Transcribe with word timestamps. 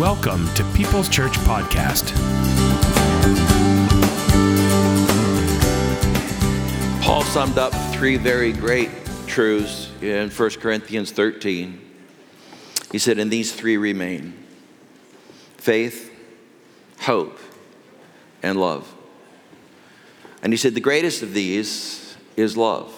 Welcome 0.00 0.48
to 0.54 0.64
People's 0.72 1.10
Church 1.10 1.34
Podcast. 1.40 2.14
Paul 7.02 7.22
summed 7.24 7.58
up 7.58 7.74
three 7.92 8.16
very 8.16 8.54
great 8.54 8.88
truths 9.26 9.90
in 10.00 10.30
1 10.30 10.50
Corinthians 10.52 11.12
13. 11.12 11.78
He 12.90 12.98
said, 12.98 13.18
And 13.18 13.30
these 13.30 13.52
three 13.52 13.76
remain 13.76 14.42
faith, 15.58 16.10
hope, 17.00 17.38
and 18.42 18.58
love. 18.58 18.90
And 20.42 20.50
he 20.50 20.56
said, 20.56 20.74
The 20.74 20.80
greatest 20.80 21.20
of 21.20 21.34
these 21.34 22.16
is 22.38 22.56
love. 22.56 22.90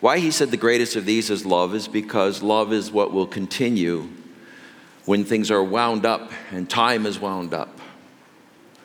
Why 0.00 0.18
he 0.18 0.32
said 0.32 0.50
the 0.50 0.56
greatest 0.56 0.96
of 0.96 1.04
these 1.04 1.30
is 1.30 1.46
love 1.46 1.72
is 1.72 1.86
because 1.86 2.42
love 2.42 2.72
is 2.72 2.90
what 2.90 3.12
will 3.12 3.28
continue 3.28 4.08
when 5.04 5.24
things 5.24 5.50
are 5.50 5.62
wound 5.62 6.06
up 6.06 6.30
and 6.50 6.68
time 6.68 7.06
is 7.06 7.18
wound 7.18 7.52
up. 7.52 7.80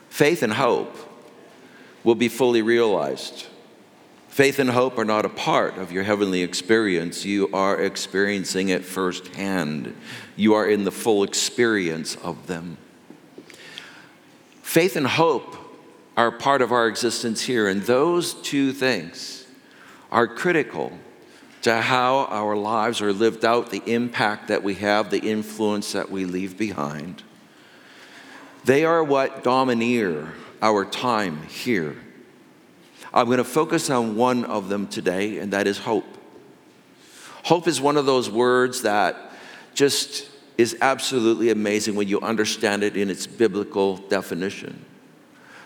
Faith 0.10 0.42
and 0.42 0.54
hope 0.54 0.96
will 2.04 2.16
be 2.16 2.30
fully 2.30 2.62
realized. 2.62 3.46
Faith 4.30 4.60
and 4.60 4.70
hope 4.70 4.98
are 4.98 5.06
not 5.06 5.26
a 5.26 5.30
part 5.30 5.78
of 5.78 5.92
your 5.92 6.04
heavenly 6.04 6.42
experience. 6.42 7.26
You 7.26 7.50
are 7.54 7.80
experiencing 7.82 8.70
it 8.70 8.86
firsthand. 8.86 9.96
You 10.36 10.54
are 10.54 10.68
in 10.68 10.84
the 10.84 10.92
full 10.92 11.24
experience 11.24 12.16
of 12.18 12.48
them. 12.48 12.78
Faith 14.62 14.96
and 14.96 15.08
hope 15.08 15.56
are 16.16 16.32
part 16.32 16.62
of 16.62 16.72
our 16.72 16.88
existence 16.88 17.42
here, 17.42 17.68
and 17.68 17.82
those 17.84 18.34
two 18.36 18.74
things 18.74 19.46
are 20.12 20.28
critical 20.28 20.92
to 21.68 21.82
how 21.82 22.26
our 22.26 22.56
lives 22.56 23.02
are 23.02 23.12
lived 23.12 23.44
out, 23.44 23.72
the 23.72 23.84
impact 23.86 24.48
that 24.48 24.64
we 24.64 24.76
have, 24.76 25.10
the 25.10 25.20
influence 25.20 25.92
that 25.92 26.10
we 26.10 26.24
leave 26.24 26.58
behind. 26.58 27.24
They 28.64 28.86
are 28.86 29.04
what 29.04 29.44
domineer 29.44 30.34
our 30.62 30.86
time 30.86 31.44
here. 31.44 31.98
I'm 33.14 33.26
going 33.26 33.38
to 33.38 33.44
focus 33.44 33.90
on 33.90 34.16
one 34.16 34.46
of 34.46 34.70
them 34.70 34.88
today, 34.88 35.40
and 35.40 35.52
that 35.54 35.68
is 35.68 35.78
hope. 35.78 36.06
Hope 37.44 37.68
is 37.68 37.81
one 37.81 37.98
of 37.98 38.06
those 38.06 38.30
words 38.30 38.84
that 38.84 39.31
just 39.74 40.30
is 40.58 40.78
absolutely 40.81 41.50
amazing 41.50 41.96
when 41.96 42.08
you 42.08 42.22
understand 42.22 42.81
it 42.84 42.96
in 42.96 43.09
its 43.09 43.28
biblical 43.28 43.98
definition. 43.98 44.86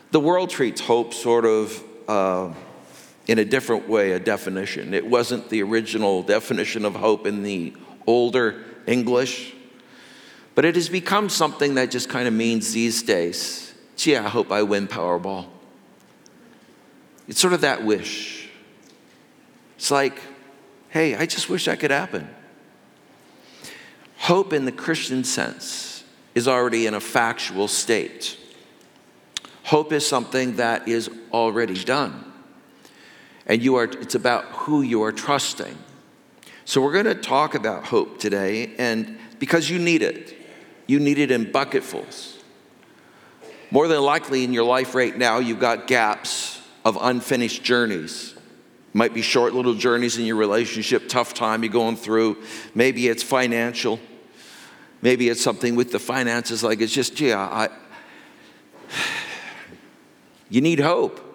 The 0.10 0.20
world 0.20 0.50
treats 0.50 0.82
hope 0.82 1.14
sort 1.14 1.46
of 1.46 1.84
uh, 2.08 2.54
in 3.32 3.40
a 3.40 3.46
different 3.46 3.88
way, 3.88 4.12
a 4.12 4.20
definition. 4.20 4.94
It 4.94 5.08
wasn't 5.08 5.48
the 5.50 5.64
original 5.64 6.22
definition 6.22 6.84
of 6.84 6.96
hope 6.96 7.26
in 7.26 7.44
the 7.44 7.74
older 8.06 8.62
English, 8.86 9.54
but 10.54 10.66
it 10.66 10.76
has 10.76 10.90
become 10.90 11.30
something 11.30 11.76
that 11.76 11.92
just 11.92 12.10
kind 12.10 12.28
of 12.28 12.34
means 12.34 12.74
these 12.74 13.04
days, 13.04 13.74
gee, 13.96 14.18
I 14.18 14.28
hope 14.28 14.52
I 14.52 14.64
win 14.64 14.86
Powerball. 14.86 15.46
It's 17.30 17.40
sort 17.40 17.54
of 17.54 17.62
that 17.62 17.86
wish. 17.86 18.50
It's 19.78 19.92
like, 19.92 20.20
hey, 20.90 21.16
I 21.16 21.26
just 21.26 21.48
wish 21.48 21.66
that 21.66 21.80
could 21.80 21.92
happen. 21.92 22.28
Hope 24.18 24.52
in 24.52 24.66
the 24.66 24.74
Christian 24.74 25.24
sense 25.24 26.04
is 26.36 26.50
already 26.50 26.86
in 26.86 26.96
a 26.96 27.00
factual 27.00 27.70
state. 27.70 28.38
Hope 29.64 29.94
is 29.94 30.06
something 30.06 30.58
that 30.58 30.90
is 30.90 31.10
already 31.32 31.82
done 31.86 32.31
and 33.46 33.62
you 33.62 33.76
are 33.76 33.86
it's 33.86 34.16
about 34.16 34.46
who 34.46 34.82
you 34.82 35.04
are 35.04 35.12
trusting. 35.12 35.78
So 36.66 36.82
we're 36.82 36.94
going 36.94 37.06
to 37.06 37.16
talk 37.16 37.56
about 37.56 37.86
hope 37.86 38.20
today 38.20 38.74
and 38.78 39.18
because 39.40 39.70
you 39.70 39.80
need 39.80 40.02
it 40.02 40.38
you 40.88 41.00
need 41.00 41.18
it 41.18 41.32
in 41.32 41.52
bucketfuls 41.52 42.38
more 43.72 43.88
than 43.88 44.02
likely 44.02 44.44
in 44.44 44.54
your 44.54 44.64
life 44.64 44.94
right 44.96 45.18
now 45.18 45.40
you've 45.40 45.60
got 45.60 45.88
gaps 45.88 46.62
of 46.84 46.98
unfinished 47.00 47.64
journeys. 47.64 48.36
Might 48.94 49.14
be 49.14 49.22
short 49.22 49.54
little 49.54 49.74
journeys 49.74 50.18
in 50.18 50.26
your 50.26 50.36
relationship 50.36 51.08
tough 51.08 51.34
time 51.34 51.64
you're 51.64 51.72
going 51.72 51.96
through. 51.96 52.38
Maybe 52.76 53.08
it's 53.08 53.24
financial. 53.24 54.00
Maybe 55.02 55.30
it's 55.30 55.42
something 55.42 55.76
with 55.76 55.92
the 55.92 56.00
finances 56.00 56.64
like 56.64 56.80
it's 56.82 56.94
just 56.94 57.20
yeah 57.20 57.40
i 57.40 57.70
you 60.50 60.62
need 60.62 60.80
hope 60.80 61.31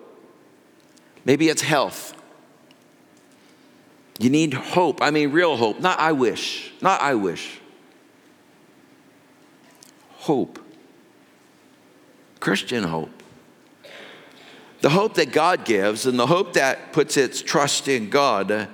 Maybe 1.26 1.48
it's 1.48 1.60
health. 1.60 2.14
You 4.20 4.30
need 4.30 4.54
hope. 4.54 5.02
I 5.02 5.10
mean, 5.10 5.32
real 5.32 5.56
hope, 5.56 5.80
not 5.80 5.98
I 5.98 6.12
wish, 6.12 6.72
not 6.80 7.02
I 7.02 7.14
wish. 7.16 7.60
Hope. 10.12 10.60
Christian 12.38 12.84
hope. 12.84 13.10
The 14.82 14.90
hope 14.90 15.14
that 15.14 15.32
God 15.32 15.64
gives 15.64 16.06
and 16.06 16.18
the 16.18 16.28
hope 16.28 16.52
that 16.52 16.92
puts 16.92 17.16
its 17.16 17.42
trust 17.42 17.88
in 17.88 18.08
God 18.08 18.68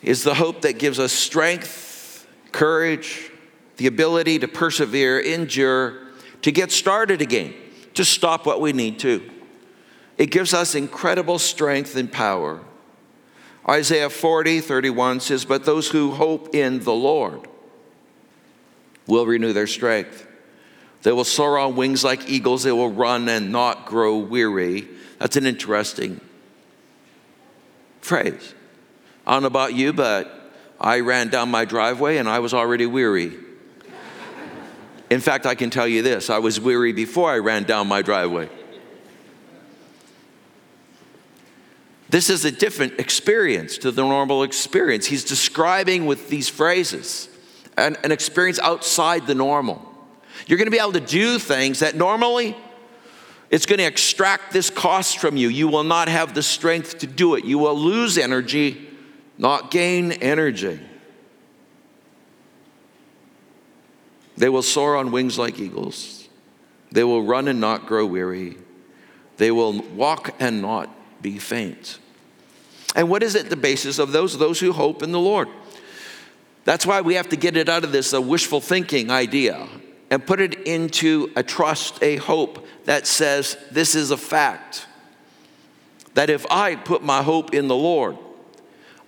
is 0.00 0.22
the 0.22 0.34
hope 0.34 0.62
that 0.62 0.78
gives 0.78 1.00
us 1.00 1.12
strength, 1.12 2.28
courage, 2.52 3.30
the 3.78 3.88
ability 3.88 4.38
to 4.38 4.48
persevere, 4.48 5.18
endure, 5.18 5.98
to 6.42 6.52
get 6.52 6.70
started 6.70 7.20
again, 7.20 7.52
to 7.94 8.04
stop 8.04 8.46
what 8.46 8.60
we 8.60 8.72
need 8.72 9.00
to. 9.00 9.28
It 10.16 10.30
gives 10.30 10.54
us 10.54 10.74
incredible 10.74 11.38
strength 11.38 11.96
and 11.96 12.10
power. 12.10 12.60
Isaiah 13.68 14.10
40, 14.10 14.60
31 14.60 15.20
says, 15.20 15.44
But 15.44 15.64
those 15.64 15.88
who 15.90 16.12
hope 16.12 16.54
in 16.54 16.80
the 16.80 16.92
Lord 16.92 17.48
will 19.06 19.26
renew 19.26 19.52
their 19.52 19.66
strength. 19.66 20.26
They 21.02 21.12
will 21.12 21.24
soar 21.24 21.58
on 21.58 21.76
wings 21.76 22.04
like 22.04 22.28
eagles. 22.28 22.62
They 22.62 22.72
will 22.72 22.90
run 22.90 23.28
and 23.28 23.52
not 23.52 23.86
grow 23.86 24.16
weary. 24.16 24.88
That's 25.18 25.36
an 25.36 25.46
interesting 25.46 26.20
phrase. 28.00 28.54
I 29.26 29.32
don't 29.32 29.42
know 29.42 29.48
about 29.48 29.74
you, 29.74 29.92
but 29.92 30.52
I 30.80 31.00
ran 31.00 31.28
down 31.28 31.50
my 31.50 31.64
driveway 31.64 32.18
and 32.18 32.28
I 32.28 32.38
was 32.38 32.52
already 32.54 32.86
weary. 32.86 33.32
In 35.10 35.20
fact, 35.20 35.46
I 35.46 35.54
can 35.54 35.70
tell 35.70 35.86
you 35.86 36.02
this 36.02 36.30
I 36.30 36.38
was 36.38 36.60
weary 36.60 36.92
before 36.92 37.30
I 37.30 37.38
ran 37.38 37.64
down 37.64 37.86
my 37.86 38.02
driveway. 38.02 38.48
This 42.14 42.30
is 42.30 42.44
a 42.44 42.52
different 42.52 43.00
experience 43.00 43.76
to 43.78 43.90
the 43.90 44.02
normal 44.02 44.44
experience. 44.44 45.04
He's 45.04 45.24
describing 45.24 46.06
with 46.06 46.28
these 46.28 46.48
phrases 46.48 47.28
an, 47.76 47.96
an 48.04 48.12
experience 48.12 48.60
outside 48.60 49.26
the 49.26 49.34
normal. 49.34 49.82
You're 50.46 50.56
going 50.58 50.68
to 50.68 50.70
be 50.70 50.78
able 50.78 50.92
to 50.92 51.00
do 51.00 51.40
things 51.40 51.80
that 51.80 51.96
normally 51.96 52.56
it's 53.50 53.66
going 53.66 53.80
to 53.80 53.84
extract 53.84 54.52
this 54.52 54.70
cost 54.70 55.18
from 55.18 55.36
you. 55.36 55.48
You 55.48 55.66
will 55.66 55.82
not 55.82 56.06
have 56.06 56.34
the 56.34 56.42
strength 56.44 56.98
to 56.98 57.08
do 57.08 57.34
it. 57.34 57.44
You 57.44 57.58
will 57.58 57.74
lose 57.76 58.16
energy, 58.16 58.88
not 59.36 59.72
gain 59.72 60.12
energy. 60.12 60.78
They 64.36 64.48
will 64.48 64.62
soar 64.62 64.94
on 64.94 65.10
wings 65.10 65.36
like 65.36 65.58
eagles. 65.58 66.28
They 66.92 67.02
will 67.02 67.24
run 67.24 67.48
and 67.48 67.58
not 67.58 67.86
grow 67.86 68.06
weary. 68.06 68.56
They 69.38 69.50
will 69.50 69.82
walk 69.82 70.32
and 70.38 70.62
not 70.62 70.88
be 71.20 71.40
faint. 71.40 71.98
And 72.94 73.08
what 73.08 73.22
is 73.22 73.34
it 73.34 73.50
the 73.50 73.56
basis 73.56 73.98
of 73.98 74.12
those? 74.12 74.38
Those 74.38 74.60
who 74.60 74.72
hope 74.72 75.02
in 75.02 75.12
the 75.12 75.20
Lord. 75.20 75.48
That's 76.64 76.86
why 76.86 77.00
we 77.00 77.14
have 77.14 77.28
to 77.30 77.36
get 77.36 77.56
it 77.56 77.68
out 77.68 77.84
of 77.84 77.92
this 77.92 78.12
a 78.12 78.20
wishful 78.20 78.60
thinking 78.60 79.10
idea 79.10 79.68
and 80.10 80.24
put 80.24 80.40
it 80.40 80.54
into 80.66 81.30
a 81.36 81.42
trust, 81.42 82.02
a 82.02 82.16
hope 82.16 82.66
that 82.84 83.06
says 83.06 83.56
this 83.70 83.94
is 83.94 84.10
a 84.10 84.16
fact. 84.16 84.86
That 86.14 86.30
if 86.30 86.46
I 86.50 86.76
put 86.76 87.02
my 87.02 87.22
hope 87.22 87.52
in 87.52 87.66
the 87.68 87.74
Lord, 87.74 88.16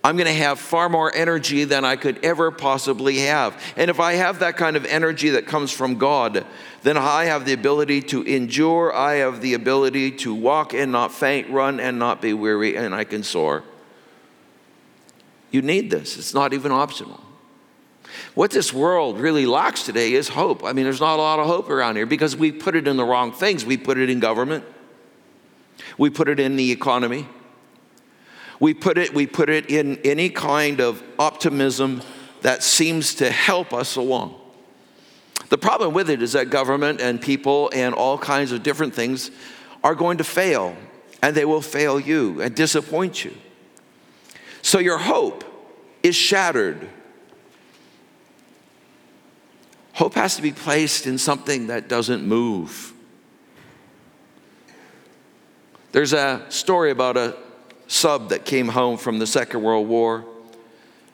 I'm 0.03 0.15
going 0.15 0.27
to 0.27 0.33
have 0.33 0.59
far 0.59 0.89
more 0.89 1.13
energy 1.13 1.63
than 1.63 1.83
I 1.83 1.95
could 1.95 2.23
ever 2.23 2.51
possibly 2.51 3.19
have. 3.19 3.61
And 3.75 3.89
if 3.89 3.99
I 3.99 4.13
have 4.13 4.39
that 4.39 4.55
kind 4.55 4.77
of 4.77 4.85
energy 4.85 5.31
that 5.31 5.47
comes 5.47 5.71
from 5.71 5.95
God, 5.95 6.45
then 6.83 6.97
I 6.97 7.25
have 7.25 7.45
the 7.45 7.53
ability 7.53 8.01
to 8.03 8.21
endure. 8.23 8.93
I 8.93 9.15
have 9.15 9.41
the 9.41 9.53
ability 9.53 10.11
to 10.17 10.33
walk 10.33 10.73
and 10.73 10.91
not 10.91 11.11
faint, 11.11 11.49
run 11.49 11.79
and 11.79 11.97
not 11.97 12.21
be 12.21 12.33
weary, 12.33 12.75
and 12.77 12.93
I 12.93 13.03
can 13.03 13.23
soar. 13.23 13.63
You 15.51 15.61
need 15.61 15.89
this, 15.89 16.17
it's 16.17 16.33
not 16.33 16.53
even 16.53 16.71
optional. 16.71 17.21
What 18.35 18.51
this 18.51 18.71
world 18.71 19.19
really 19.19 19.45
lacks 19.45 19.83
today 19.83 20.13
is 20.13 20.29
hope. 20.29 20.63
I 20.63 20.73
mean, 20.73 20.85
there's 20.85 21.01
not 21.01 21.17
a 21.17 21.21
lot 21.21 21.39
of 21.39 21.47
hope 21.47 21.69
around 21.69 21.97
here 21.97 22.05
because 22.05 22.35
we 22.35 22.51
put 22.51 22.75
it 22.75 22.87
in 22.87 22.97
the 22.97 23.03
wrong 23.03 23.31
things. 23.31 23.65
We 23.65 23.77
put 23.77 23.97
it 23.97 24.09
in 24.09 24.19
government, 24.19 24.63
we 25.97 26.09
put 26.09 26.29
it 26.29 26.39
in 26.39 26.55
the 26.55 26.71
economy, 26.71 27.27
we 28.59 28.73
put 28.73 28.97
it, 28.97 29.13
we 29.13 29.27
put 29.27 29.49
it 29.49 29.69
in 29.69 29.97
any 30.03 30.29
kind 30.29 30.79
of 30.81 31.03
optimism 31.19 32.01
that 32.41 32.63
seems 32.63 33.15
to 33.15 33.29
help 33.29 33.73
us 33.73 33.95
along. 33.95 34.39
The 35.49 35.57
problem 35.57 35.93
with 35.93 36.09
it 36.09 36.21
is 36.21 36.33
that 36.33 36.49
government 36.49 37.01
and 37.01 37.21
people 37.21 37.69
and 37.73 37.95
all 37.95 38.17
kinds 38.17 38.51
of 38.51 38.63
different 38.63 38.93
things 38.93 39.31
are 39.83 39.95
going 39.95 40.17
to 40.17 40.23
fail, 40.23 40.75
and 41.21 41.35
they 41.35 41.45
will 41.45 41.61
fail 41.61 41.99
you 41.99 42.41
and 42.41 42.55
disappoint 42.55 43.23
you. 43.23 43.33
So 44.67 44.79
your 44.79 44.97
hope 44.97 45.45
is 46.03 46.13
shattered. 46.13 46.89
Hope 49.93 50.15
has 50.15 50.35
to 50.35 50.41
be 50.41 50.51
placed 50.51 51.07
in 51.07 51.17
something 51.17 51.67
that 51.67 51.87
doesn't 51.87 52.27
move. 52.27 52.91
There's 55.93 56.11
a 56.11 56.45
story 56.49 56.91
about 56.91 57.15
a 57.15 57.37
sub 57.87 58.27
that 58.31 58.43
came 58.43 58.67
home 58.67 58.97
from 58.97 59.19
the 59.19 59.25
Second 59.25 59.63
World 59.63 59.87
War. 59.87 60.25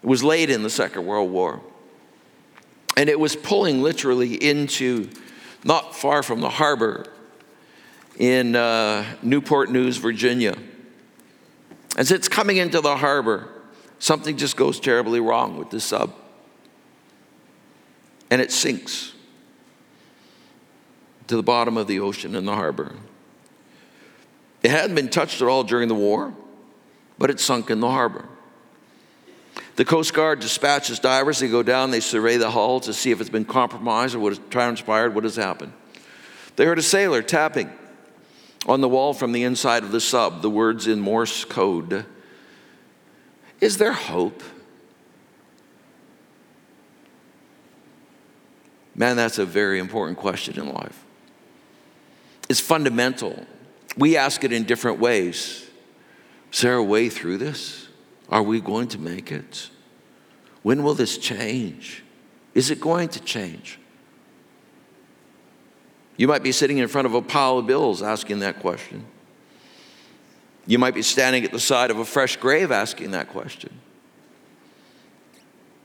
It 0.02 0.08
was 0.08 0.24
late 0.24 0.50
in 0.50 0.64
the 0.64 0.70
Second 0.72 1.06
World 1.06 1.30
War. 1.30 1.62
And 2.98 3.08
it 3.08 3.20
was 3.20 3.36
pulling 3.36 3.84
literally 3.84 4.34
into 4.34 5.12
not 5.64 5.96
far 5.96 6.24
from 6.24 6.42
the 6.42 6.50
harbor 6.50 7.06
in 8.18 8.56
uh, 8.56 9.06
Newport 9.22 9.70
News, 9.70 9.98
Virginia. 9.98 10.56
As 11.96 12.12
it's 12.12 12.28
coming 12.28 12.58
into 12.58 12.82
the 12.82 12.98
harbor, 12.98 13.48
something 14.00 14.38
just 14.38 14.58
goes 14.58 14.80
terribly 14.80 15.20
wrong 15.20 15.58
with 15.58 15.70
the 15.70 15.80
sub. 15.80 16.14
And 18.32 18.42
it 18.42 18.52
sinks 18.52 19.14
to 21.28 21.36
the 21.36 21.44
bottom 21.44 21.78
of 21.78 21.88
the 21.88 22.00
ocean 22.00 22.36
in 22.36 22.46
the 22.46 22.54
harbor. 22.54 22.94
It 24.64 24.72
hadn't 24.72 24.96
been 24.96 25.10
touched 25.10 25.42
at 25.42 25.48
all 25.48 25.64
during 25.64 25.88
the 25.88 25.96
war, 25.96 26.34
but 27.20 27.30
it 27.30 27.40
sunk 27.40 27.70
in 27.70 27.80
the 27.80 27.90
harbor. 27.90 28.26
The 29.76 29.86
Coast 29.86 30.14
Guard 30.14 30.40
dispatches 30.40 31.00
divers. 31.00 31.40
They 31.40 31.48
go 31.48 31.64
down, 31.64 31.92
they 31.92 32.00
survey 32.00 32.38
the 32.38 32.50
hull 32.50 32.80
to 32.82 32.94
see 32.94 33.12
if 33.12 33.22
it's 33.22 33.30
been 33.30 33.46
compromised 33.46 34.16
or 34.16 34.20
what 34.20 34.30
has 34.30 34.42
transpired, 34.50 35.14
what 35.14 35.24
has 35.24 35.36
happened. 35.36 35.74
They 36.56 36.66
heard 36.66 36.80
a 36.80 36.84
sailor 36.84 37.22
tapping 37.22 37.72
on 38.66 38.82
the 38.82 38.90
wall 38.90 39.14
from 39.14 39.32
the 39.32 39.44
inside 39.44 39.84
of 39.84 39.92
the 39.92 40.00
sub, 40.00 40.42
the 40.42 40.50
words 40.50 40.88
in 40.88 41.00
Morse 41.00 41.46
code 41.46 42.06
Is 43.60 43.78
there 43.78 43.94
hope? 43.94 44.44
Man, 48.96 49.16
that's 49.16 49.40
a 49.40 49.46
very 49.46 49.80
important 49.80 50.18
question 50.18 50.60
in 50.60 50.72
life. 50.72 51.04
It's 52.48 52.60
fundamental. 52.60 53.46
We 53.98 54.18
ask 54.18 54.44
it 54.44 54.52
in 54.52 54.64
different 54.64 55.00
ways. 55.00 55.68
Is 56.52 56.62
there 56.62 56.76
a 56.76 56.84
way 56.84 57.10
through 57.10 57.38
this? 57.40 57.88
Are 58.30 58.44
we 58.44 58.62
going 58.62 58.88
to 58.90 59.00
make 59.00 59.32
it? 59.32 59.70
When 60.62 60.84
will 60.84 60.94
this 60.94 61.18
change? 61.18 62.04
Is 62.54 62.70
it 62.70 62.80
going 62.80 63.10
to 63.10 63.20
change? 63.20 63.80
You 66.18 66.28
might 66.28 66.44
be 66.44 66.52
sitting 66.52 66.78
in 66.78 66.88
front 66.88 67.06
of 67.06 67.14
a 67.14 67.22
pile 67.22 67.58
of 67.58 67.68
bills 67.68 68.02
asking 68.02 68.40
that 68.40 68.60
question. 68.60 69.06
You 70.66 70.80
might 70.80 70.94
be 70.94 71.02
standing 71.02 71.44
at 71.44 71.52
the 71.52 71.60
side 71.60 71.92
of 71.92 72.00
a 72.00 72.06
fresh 72.06 72.38
grave 72.38 72.72
asking 72.72 73.12
that 73.12 73.30
question. 73.30 73.72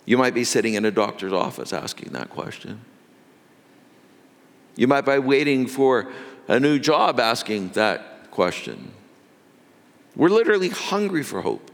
You 0.04 0.16
might 0.16 0.34
be 0.34 0.44
sitting 0.44 0.75
in 0.75 0.84
a 0.84 0.90
doctor's 0.90 1.32
office 1.32 1.72
asking 1.72 2.12
that 2.12 2.30
question. 2.30 2.80
You 4.76 4.86
might 4.86 5.02
be 5.02 5.19
waiting 5.19 5.66
for 5.66 6.10
a 6.46 6.60
new 6.60 6.78
job 6.78 7.19
asking 7.19 7.70
that 7.70 8.30
question. 8.30 8.92
We're 10.14 10.30
literally 10.30 10.69
hungry 10.69 11.22
for 11.22 11.42
hope. 11.42 11.70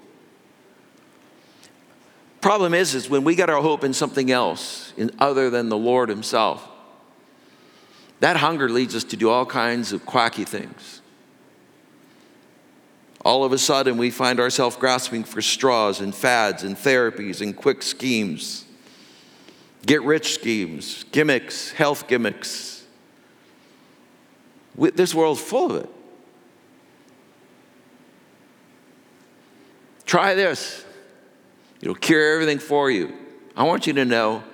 Problem 2.40 2.74
is, 2.74 2.94
is 2.94 3.08
when 3.08 3.24
we 3.24 3.34
get 3.34 3.48
our 3.48 3.62
hope 3.62 3.84
in 3.84 3.94
something 3.94 4.30
else 4.30 4.92
in, 4.96 5.10
other 5.18 5.48
than 5.48 5.68
the 5.68 5.78
Lord 5.78 6.08
Himself, 6.08 6.68
that 8.20 8.37
hunger 8.37 8.69
leads 8.69 8.94
us 8.94 9.05
to 9.05 9.16
do 9.16 9.28
all 9.28 9.44
kinds 9.44 9.93
of 9.93 10.06
quacky 10.06 10.44
things. 10.44 11.00
All 13.25 13.43
of 13.43 13.52
a 13.52 13.58
sudden, 13.58 13.96
we 13.96 14.11
find 14.11 14.38
ourselves 14.38 14.76
grasping 14.76 15.25
for 15.25 15.40
straws 15.40 16.00
and 16.00 16.14
fads 16.14 16.62
and 16.62 16.76
therapies 16.76 17.40
and 17.40 17.56
quick 17.56 17.82
schemes, 17.82 18.64
get 19.87 20.02
rich 20.02 20.34
schemes, 20.34 21.05
gimmicks, 21.11 21.72
health 21.72 22.06
gimmicks. 22.06 22.84
This 24.76 25.14
world's 25.14 25.40
full 25.40 25.70
of 25.70 25.84
it. 25.84 25.90
Try 30.05 30.34
this, 30.34 30.84
it'll 31.81 31.94
cure 31.94 32.34
everything 32.34 32.58
for 32.58 32.90
you. 32.90 33.14
I 33.56 33.62
want 33.62 33.87
you 33.87 33.94
to 33.94 34.05
know 34.05 34.44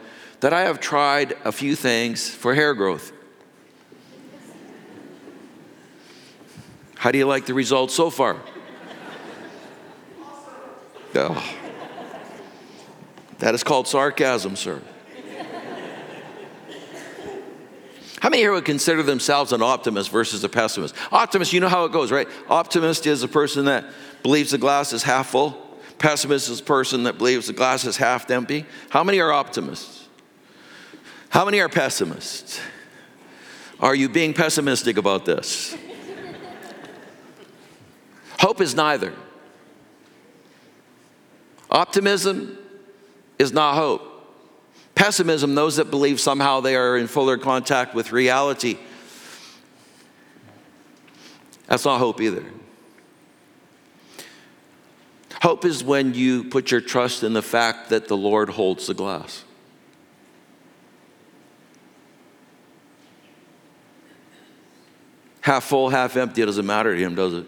that 0.41 0.53
I 0.53 0.63
have 0.63 0.79
tried 0.79 1.35
a 1.45 1.51
few 1.51 1.75
things 1.75 2.31
for 2.31 2.55
hair 2.55 2.73
growth. 2.73 3.13
How 7.01 7.11
do 7.11 7.17
you 7.17 7.25
like 7.25 7.47
the 7.47 7.55
results 7.55 7.95
so 7.95 8.11
far? 8.11 8.37
Oh. 11.15 11.57
That 13.39 13.55
is 13.55 13.65
called 13.65 13.89
sarcasm, 13.89 14.55
sir. 14.55 14.83
How 18.21 18.29
many 18.29 18.43
here 18.43 18.53
would 18.53 18.67
consider 18.67 19.03
themselves 19.03 19.53
an 19.53 19.63
optimist 19.63 20.11
versus 20.11 20.45
a 20.45 20.49
pessimist? 20.51 20.95
Optimist, 21.11 21.55
you 21.55 21.61
know 21.61 21.71
how 21.71 21.87
it 21.87 21.93
goes, 21.93 22.13
right? 22.13 22.29
Optimist 22.51 23.07
is 23.07 23.23
a 23.23 23.29
person 23.29 23.65
that 23.65 23.87
believes 24.23 24.51
the 24.51 24.59
glass 24.59 24.93
is 24.93 25.03
half 25.03 25.31
full. 25.31 25.53
Pessimist 25.97 26.51
is 26.51 26.61
a 26.61 26.65
person 26.65 27.05
that 27.05 27.17
believes 27.17 27.47
the 27.47 27.55
glass 27.55 27.87
is 27.87 27.97
half 27.97 28.31
empty. 28.31 28.67
How 28.91 29.03
many 29.03 29.21
are 29.21 29.33
optimists? 29.33 30.07
How 31.31 31.47
many 31.47 31.61
are 31.61 31.69
pessimists? 31.71 32.61
Are 33.81 33.95
you 33.95 34.11
being 34.11 34.35
pessimistic 34.35 34.99
about 34.99 35.25
this? 35.25 35.75
Hope 38.41 38.63
is 38.63 38.75
neither. 38.75 39.13
Optimism 41.71 42.57
is 43.39 43.53
not 43.53 43.75
hope. 43.75 44.07
Pessimism, 44.95 45.55
those 45.55 45.77
that 45.77 45.91
believe 45.91 46.19
somehow 46.19 46.61
they 46.61 46.75
are 46.75 46.97
in 46.97 47.07
fuller 47.07 47.37
contact 47.37 47.95
with 47.95 48.13
reality, 48.13 48.79
that's 51.67 51.85
not 51.85 51.99
hope 51.99 52.23
either. 52.23 52.45
Hope 55.43 55.67
is 55.67 55.85
when 55.85 56.15
you 56.15 56.45
put 56.45 56.71
your 56.71 56.81
trust 56.81 57.23
in 57.23 57.35
the 57.35 57.43
fact 57.43 57.91
that 57.91 58.09
the 58.09 58.17
Lord 58.17 58.49
holds 58.49 58.87
the 58.87 58.95
glass. 58.95 59.45
Half 65.43 65.65
full, 65.65 65.91
half 65.91 66.17
empty, 66.17 66.41
it 66.41 66.47
doesn't 66.47 66.67
matter 66.67 66.95
to 66.95 67.01
him, 67.01 67.15
does 67.15 67.35
it? 67.35 67.47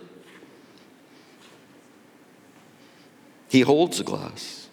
He 3.52 3.60
holds 3.60 3.98
the 3.98 4.04
glass. 4.04 4.66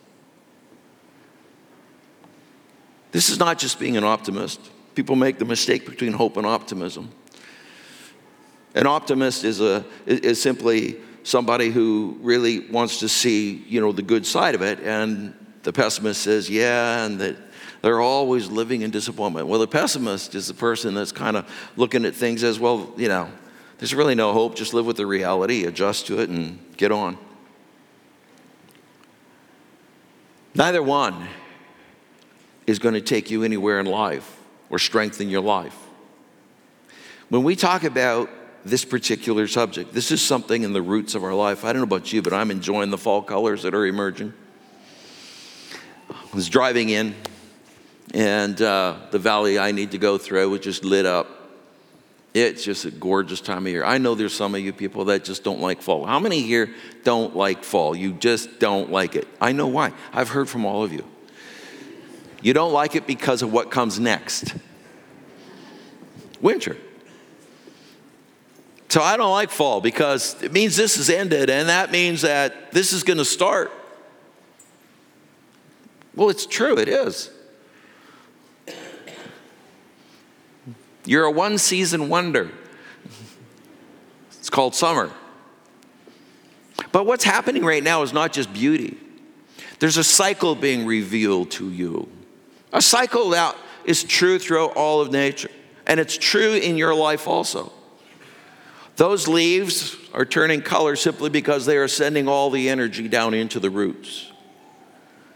This 3.11 3.29
is 3.29 3.37
not 3.37 3.59
just 3.59 3.77
being 3.77 3.97
an 3.97 4.05
optimist. 4.05 4.61
People 4.95 5.17
make 5.17 5.38
the 5.38 5.43
mistake 5.43 5.86
between 5.86 6.13
hope 6.13 6.38
and 6.38 6.48
optimism. 6.48 7.09
An 8.75 8.88
optimist 8.88 9.43
is, 9.43 9.59
a, 9.59 9.83
is 10.05 10.41
simply 10.41 10.95
somebody 11.24 11.71
who 11.71 12.19
really 12.21 12.69
wants 12.69 13.01
to 13.01 13.09
see, 13.09 13.65
you 13.67 13.81
know, 13.81 13.91
the 13.91 14.01
good 14.01 14.25
side 14.25 14.55
of 14.55 14.62
it, 14.62 14.79
and 14.79 15.33
the 15.63 15.74
pessimist 15.74 16.21
says, 16.21 16.50
yeah, 16.50 17.03
and 17.03 17.19
that 17.19 17.36
they're 17.81 18.00
always 18.00 18.48
living 18.48 18.83
in 18.83 18.91
disappointment. 18.91 19.48
Well, 19.48 19.59
the 19.59 19.67
pessimist 19.67 20.36
is 20.36 20.48
the 20.48 20.53
person 20.53 20.93
that's 20.93 21.12
kind 21.12 21.36
of 21.36 21.45
looking 21.75 22.05
at 22.05 22.15
things 22.15 22.45
as, 22.45 22.62
well, 22.62 22.93
you 22.95 23.09
know, 23.09 23.29
there's 23.79 23.93
really 23.93 24.15
no 24.15 24.31
hope, 24.31 24.55
just 24.55 24.74
live 24.74 24.86
with 24.86 24.95
the 24.95 25.05
reality, 25.05 25.65
adjust 25.65 26.07
to 26.07 26.21
it, 26.21 26.29
and 26.29 26.59
get 26.77 26.93
on. 26.93 27.17
Neither 30.56 30.82
one 30.82 31.27
is 32.65 32.79
going 32.79 32.96
to 32.96 33.01
take 33.01 33.32
you 33.32 33.44
anywhere 33.44 33.79
in 33.79 33.86
life 33.86 34.38
or 34.70 34.79
strengthen 34.79 35.29
your 35.29 35.41
life. 35.41 35.75
When 37.29 37.44
we 37.44 37.56
talk 37.56 37.84
about 37.84 38.29
this 38.65 38.84
particular 38.84 39.48
subject, 39.48 39.94
this 39.94 40.12
is 40.12 40.22
something 40.22 40.63
in 40.63 40.74
the 40.74 40.82
roots 40.82 41.15
of 41.15 41.24
our 41.24 41.34
life. 41.34 41.63
I 41.63 41.72
don't 41.72 41.82
know 41.82 41.96
about 41.96 42.12
you, 42.12 42.22
but 42.22 42.34
I'm 42.34 42.51
enjoying 42.51 42.89
the 42.89 42.98
fall 42.98 43.22
colors 43.22 43.63
that 43.63 43.74
are 43.74 43.86
emerging. 43.86 44.34
I 46.10 46.36
was 46.36 46.50
driving 46.50 46.89
in, 46.89 47.15
and 48.13 48.60
uh, 48.62 48.98
the 49.12 49.20
valley 49.20 49.60
I 49.60 49.72
need 49.72 49.91
to 49.91 49.98
go 49.98 50.18
through 50.18 50.50
was 50.50 50.62
just 50.62 50.84
lit 50.84 51.06
up 51.06 51.38
it's 52.33 52.63
just 52.63 52.86
a 52.86 52.91
gorgeous 52.91 53.41
time 53.41 53.65
of 53.65 53.71
year. 53.71 53.83
I 53.83 53.98
know 53.98 54.13
there's 54.15 54.36
some 54.36 54.53
of 54.53 54.62
you 54.62 54.71
people 54.71 55.05
that 55.05 55.24
just 55.24 55.43
don't 55.43 55.59
like 55.59 55.81
fall. 55.81 56.05
How 56.05 56.19
many 56.19 56.41
here 56.41 56.69
don't 57.03 57.36
like 57.36 57.63
fall? 57.63 57.95
You 57.95 58.13
just 58.13 58.59
don't 58.59 58.91
like 58.91 59.15
it. 59.15 59.27
I 59.41 59.51
know 59.51 59.67
why. 59.67 59.93
I've 60.13 60.29
heard 60.29 60.48
from 60.48 60.65
all 60.65 60.83
of 60.83 60.93
you. 60.93 61.03
You 62.41 62.53
don't 62.53 62.71
like 62.71 62.95
it 62.95 63.07
because 63.07 63.41
of 63.41 63.51
what 63.51 63.71
comes 63.71 64.00
next 64.00 64.53
winter. 66.41 66.77
So 68.89 69.01
I 69.01 69.17
don't 69.17 69.31
like 69.31 69.51
fall 69.51 69.81
because 69.81 70.41
it 70.41 70.51
means 70.51 70.75
this 70.75 70.98
is 70.98 71.09
ended, 71.09 71.50
and 71.50 71.69
that 71.69 71.91
means 71.91 72.21
that 72.21 72.71
this 72.71 72.91
is 72.91 73.03
going 73.03 73.17
to 73.17 73.25
start. 73.25 73.71
Well, 76.15 76.29
it's 76.29 76.45
true, 76.45 76.77
it 76.77 76.88
is. 76.88 77.29
You're 81.10 81.25
a 81.25 81.32
one 81.32 81.58
season 81.58 82.08
wonder. 82.08 82.51
It's 84.30 84.51
called 84.51 84.75
summer. 84.75 85.10
But 86.92 87.08
what's 87.08 87.24
happening 87.24 87.66
right 87.66 87.82
now 87.82 88.04
is 88.04 88.13
not 88.13 88.32
just 88.32 88.54
beauty, 88.54 88.96
there's 89.80 89.98
a 89.98 90.04
cycle 90.04 90.54
being 90.54 90.86
revealed 90.86 91.50
to 91.51 91.72
you. 91.72 92.08
A 92.72 92.80
cycle 92.80 93.30
that 93.30 93.58
is 93.86 94.04
true 94.04 94.38
throughout 94.38 94.74
all 94.75 95.01
of 95.01 95.12
nature, 95.12 95.50
and 95.88 96.00
it's 96.00 96.16
true 96.16 96.54
in 96.54 96.78
your 96.78 96.94
life 96.94 97.28
also. 97.28 97.72
Those 98.96 99.28
leaves 99.28 99.98
are 100.13 100.25
turning 100.25 100.62
color 100.62 100.96
simply 100.96 101.32
because 101.32 101.66
they 101.66 101.78
are 101.78 101.88
sending 101.88 102.28
all 102.28 102.51
the 102.51 102.70
energy 102.70 103.08
down 103.08 103.34
into 103.34 103.60
the 103.60 103.72
roots. 103.72 104.32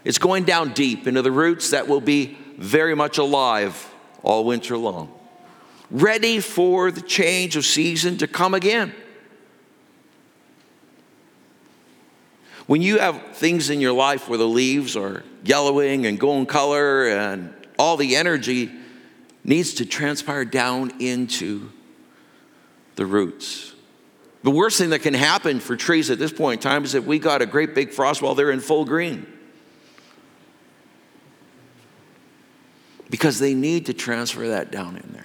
It's 0.04 0.18
going 0.18 0.44
down 0.44 0.72
deep 0.72 1.08
into 1.08 1.22
the 1.22 1.32
roots 1.32 1.70
that 1.70 1.88
will 1.88 2.00
be 2.00 2.38
very 2.58 2.94
much 2.94 3.18
alive 3.18 3.92
all 4.22 4.44
winter 4.44 4.76
long, 4.76 5.12
ready 5.90 6.40
for 6.40 6.90
the 6.90 7.00
change 7.00 7.56
of 7.56 7.64
season 7.64 8.18
to 8.18 8.26
come 8.26 8.54
again. 8.54 8.94
When 12.66 12.80
you 12.80 12.98
have 12.98 13.36
things 13.36 13.68
in 13.68 13.80
your 13.80 13.92
life 13.92 14.28
where 14.28 14.38
the 14.38 14.48
leaves 14.48 14.96
are 14.96 15.22
yellowing 15.44 16.06
and 16.06 16.18
going 16.18 16.46
color 16.46 17.08
and 17.08 17.52
all 17.78 17.96
the 17.96 18.16
energy 18.16 18.70
needs 19.44 19.74
to 19.74 19.86
transpire 19.86 20.44
down 20.44 20.92
into 20.98 21.70
the 22.96 23.04
roots. 23.04 23.74
The 24.42 24.50
worst 24.50 24.78
thing 24.78 24.90
that 24.90 25.00
can 25.00 25.14
happen 25.14 25.60
for 25.60 25.76
trees 25.76 26.10
at 26.10 26.18
this 26.18 26.32
point 26.32 26.60
in 26.60 26.70
time 26.70 26.84
is 26.84 26.92
that 26.92 27.04
we 27.04 27.18
got 27.18 27.42
a 27.42 27.46
great 27.46 27.74
big 27.74 27.90
frost 27.90 28.22
while 28.22 28.34
they're 28.34 28.50
in 28.50 28.60
full 28.60 28.84
green. 28.84 29.26
Because 33.10 33.38
they 33.38 33.54
need 33.54 33.86
to 33.86 33.94
transfer 33.94 34.48
that 34.48 34.70
down 34.70 34.96
in 34.96 35.12
there. 35.12 35.24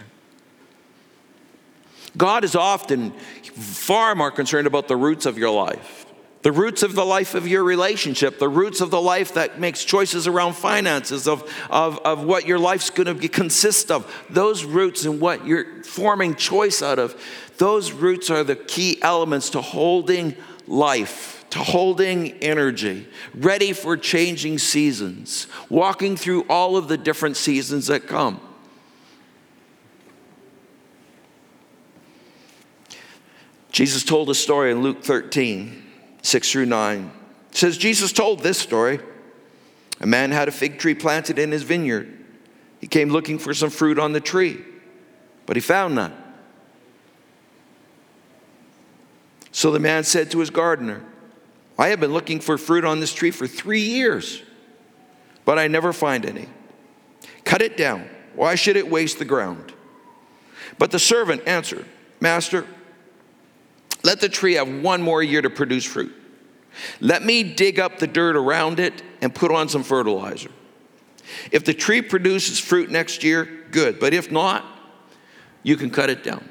God 2.17 2.43
is 2.43 2.55
often 2.55 3.11
far 3.11 4.15
more 4.15 4.31
concerned 4.31 4.67
about 4.67 4.87
the 4.87 4.95
roots 4.95 5.25
of 5.25 5.37
your 5.37 5.51
life 5.51 6.05
the 6.41 6.51
roots 6.51 6.83
of 6.83 6.95
the 6.95 7.05
life 7.05 7.35
of 7.35 7.47
your 7.47 7.63
relationship, 7.63 8.39
the 8.39 8.47
roots 8.47 8.79
of 8.79 8.91
the 8.91 9.01
life 9.01 9.33
that 9.33 9.59
makes 9.59 9.83
choices 9.83 10.25
around 10.25 10.53
finances, 10.53 11.27
of, 11.27 11.43
of, 11.69 11.99
of 11.99 12.23
what 12.23 12.47
your 12.47 12.59
life's 12.59 12.89
going 12.89 13.19
to 13.19 13.27
consist 13.27 13.91
of, 13.91 14.25
those 14.29 14.63
roots 14.63 15.03
and 15.05 15.19
what 15.19 15.45
you're 15.45 15.83
forming 15.83 16.35
choice 16.35 16.81
out 16.81 16.97
of, 16.97 17.21
those 17.57 17.91
roots 17.91 18.29
are 18.29 18.43
the 18.43 18.55
key 18.55 19.01
elements 19.01 19.49
to 19.49 19.59
holding 19.59 20.35
life, 20.65 21.45
to 21.49 21.59
holding 21.59 22.31
energy, 22.41 23.05
ready 23.35 23.73
for 23.73 23.97
changing 23.97 24.59
seasons, 24.59 25.47
walking 25.67 26.15
through 26.15 26.45
all 26.47 26.77
of 26.77 26.87
the 26.87 26.97
different 26.97 27.35
seasons 27.35 27.87
that 27.87 28.07
come. 28.07 28.39
Jesus 33.79 34.03
told 34.03 34.29
a 34.29 34.35
story 34.35 34.73
in 34.73 34.81
Luke 34.81 35.03
13 35.03 35.85
6 36.21 36.51
through 36.51 36.65
9. 36.65 37.11
It 37.49 37.55
says, 37.55 37.77
Jesus 37.77 38.11
told 38.11 38.41
this 38.41 38.57
story. 38.57 38.99
A 40.01 40.05
man 40.05 40.31
had 40.31 40.49
a 40.49 40.51
fig 40.51 40.79
tree 40.79 40.93
planted 40.93 41.39
in 41.39 41.53
his 41.53 41.63
vineyard. 41.63 42.13
He 42.81 42.87
came 42.87 43.07
looking 43.07 43.39
for 43.39 43.53
some 43.53 43.69
fruit 43.69 43.97
on 43.97 44.11
the 44.11 44.19
tree, 44.19 44.57
but 45.45 45.55
he 45.55 45.61
found 45.61 45.95
none. 45.95 46.13
So 49.53 49.71
the 49.71 49.79
man 49.79 50.03
said 50.03 50.29
to 50.31 50.39
his 50.39 50.49
gardener, 50.49 51.01
I 51.77 51.87
have 51.87 52.01
been 52.01 52.11
looking 52.11 52.41
for 52.41 52.57
fruit 52.57 52.83
on 52.83 52.99
this 52.99 53.13
tree 53.13 53.31
for 53.31 53.47
three 53.47 53.79
years, 53.79 54.43
but 55.45 55.57
I 55.57 55.69
never 55.69 55.93
find 55.93 56.25
any. 56.25 56.49
Cut 57.45 57.61
it 57.61 57.77
down. 57.77 58.09
Why 58.35 58.55
should 58.55 58.75
it 58.75 58.91
waste 58.91 59.19
the 59.19 59.25
ground? 59.25 59.71
But 60.77 60.91
the 60.91 60.99
servant 60.99 61.43
answered, 61.47 61.85
Master, 62.19 62.65
let 64.03 64.21
the 64.21 64.29
tree 64.29 64.53
have 64.53 64.69
one 64.69 65.01
more 65.01 65.21
year 65.21 65.41
to 65.41 65.49
produce 65.49 65.85
fruit. 65.85 66.15
Let 67.01 67.23
me 67.23 67.43
dig 67.43 67.79
up 67.79 67.99
the 67.99 68.07
dirt 68.07 68.35
around 68.35 68.79
it 68.79 69.01
and 69.21 69.33
put 69.33 69.51
on 69.51 69.67
some 69.67 69.83
fertilizer. 69.83 70.49
If 71.51 71.65
the 71.65 71.73
tree 71.73 72.01
produces 72.01 72.59
fruit 72.59 72.89
next 72.89 73.23
year, 73.23 73.47
good. 73.71 73.99
But 73.99 74.13
if 74.13 74.31
not, 74.31 74.65
you 75.63 75.75
can 75.75 75.89
cut 75.89 76.09
it 76.09 76.23
down. 76.23 76.47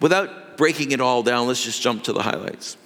Without 0.00 0.56
breaking 0.56 0.92
it 0.92 1.00
all 1.00 1.22
down, 1.22 1.46
let's 1.46 1.62
just 1.62 1.82
jump 1.82 2.04
to 2.04 2.12
the 2.12 2.22
highlights. 2.22 2.76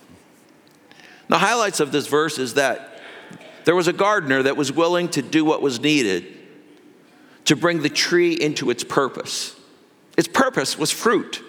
The 1.29 1.39
highlights 1.39 1.81
of 1.81 1.93
this 1.93 2.07
verse 2.07 2.39
is 2.39 2.55
that 2.55 3.01
there 3.65 3.75
was 3.75 3.89
a 3.89 3.93
gardener 3.93 4.43
that 4.43 4.57
was 4.57 4.71
willing 4.71 5.09
to 5.11 5.23
do 5.23 5.45
what 5.45 5.63
was 5.63 5.81
needed 5.81 6.34
to 7.45 7.57
bring 7.57 7.83
the 7.83 7.89
tree 7.89 8.33
into 8.33 8.71
its 8.71 8.85
purpose. 8.85 9.57
Its 10.17 10.29
purpose 10.29 10.79
was 10.79 10.91
fruit. 10.91 11.43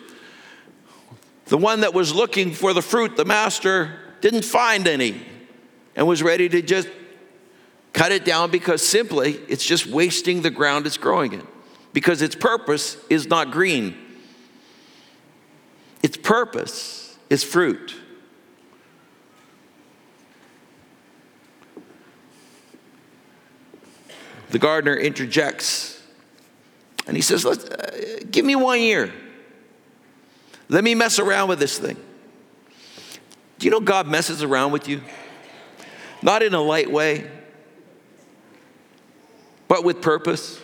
The 1.46 1.58
one 1.58 1.82
that 1.82 1.94
was 1.94 2.14
looking 2.14 2.54
for 2.54 2.74
the 2.74 2.82
fruit, 2.82 3.18
the 3.18 3.26
master, 3.26 4.00
didn't 4.22 4.46
find 4.46 4.88
any 4.88 5.22
and 5.96 6.08
was 6.08 6.24
ready 6.24 6.50
to 6.50 6.62
just 6.62 6.90
cut 7.94 8.12
it 8.12 8.26
down 8.26 8.52
because 8.52 8.86
simply 8.86 9.40
it's 9.48 9.66
just 9.66 9.86
wasting 9.88 10.42
the 10.42 10.50
ground 10.50 10.86
it's 10.86 10.98
growing 10.98 11.34
in 11.34 11.48
because 11.94 12.22
its 12.22 12.36
purpose 12.36 12.98
is 13.10 13.28
not 13.28 13.52
green. 13.52 13.96
Its 16.04 16.18
purpose 16.18 17.18
is 17.30 17.44
fruit. 17.44 17.96
The 24.56 24.60
gardener 24.60 24.96
interjects 24.96 26.02
and 27.06 27.18
he 27.18 27.22
says, 27.22 27.46
uh, 27.46 28.22
Give 28.32 28.46
me 28.46 28.56
one 28.56 28.80
year. 28.80 29.12
Let 30.70 30.82
me 30.82 30.96
mess 30.96 31.20
around 31.20 31.50
with 31.50 31.60
this 31.60 31.78
thing. 31.78 31.98
Do 33.60 33.66
you 33.66 33.70
know 33.70 33.82
God 33.82 34.08
messes 34.08 34.42
around 34.42 34.72
with 34.72 34.88
you? 34.88 35.02
Not 36.22 36.42
in 36.42 36.54
a 36.54 36.62
light 36.62 36.90
way, 36.90 37.30
but 39.68 39.84
with 39.84 40.02
purpose. 40.02 40.62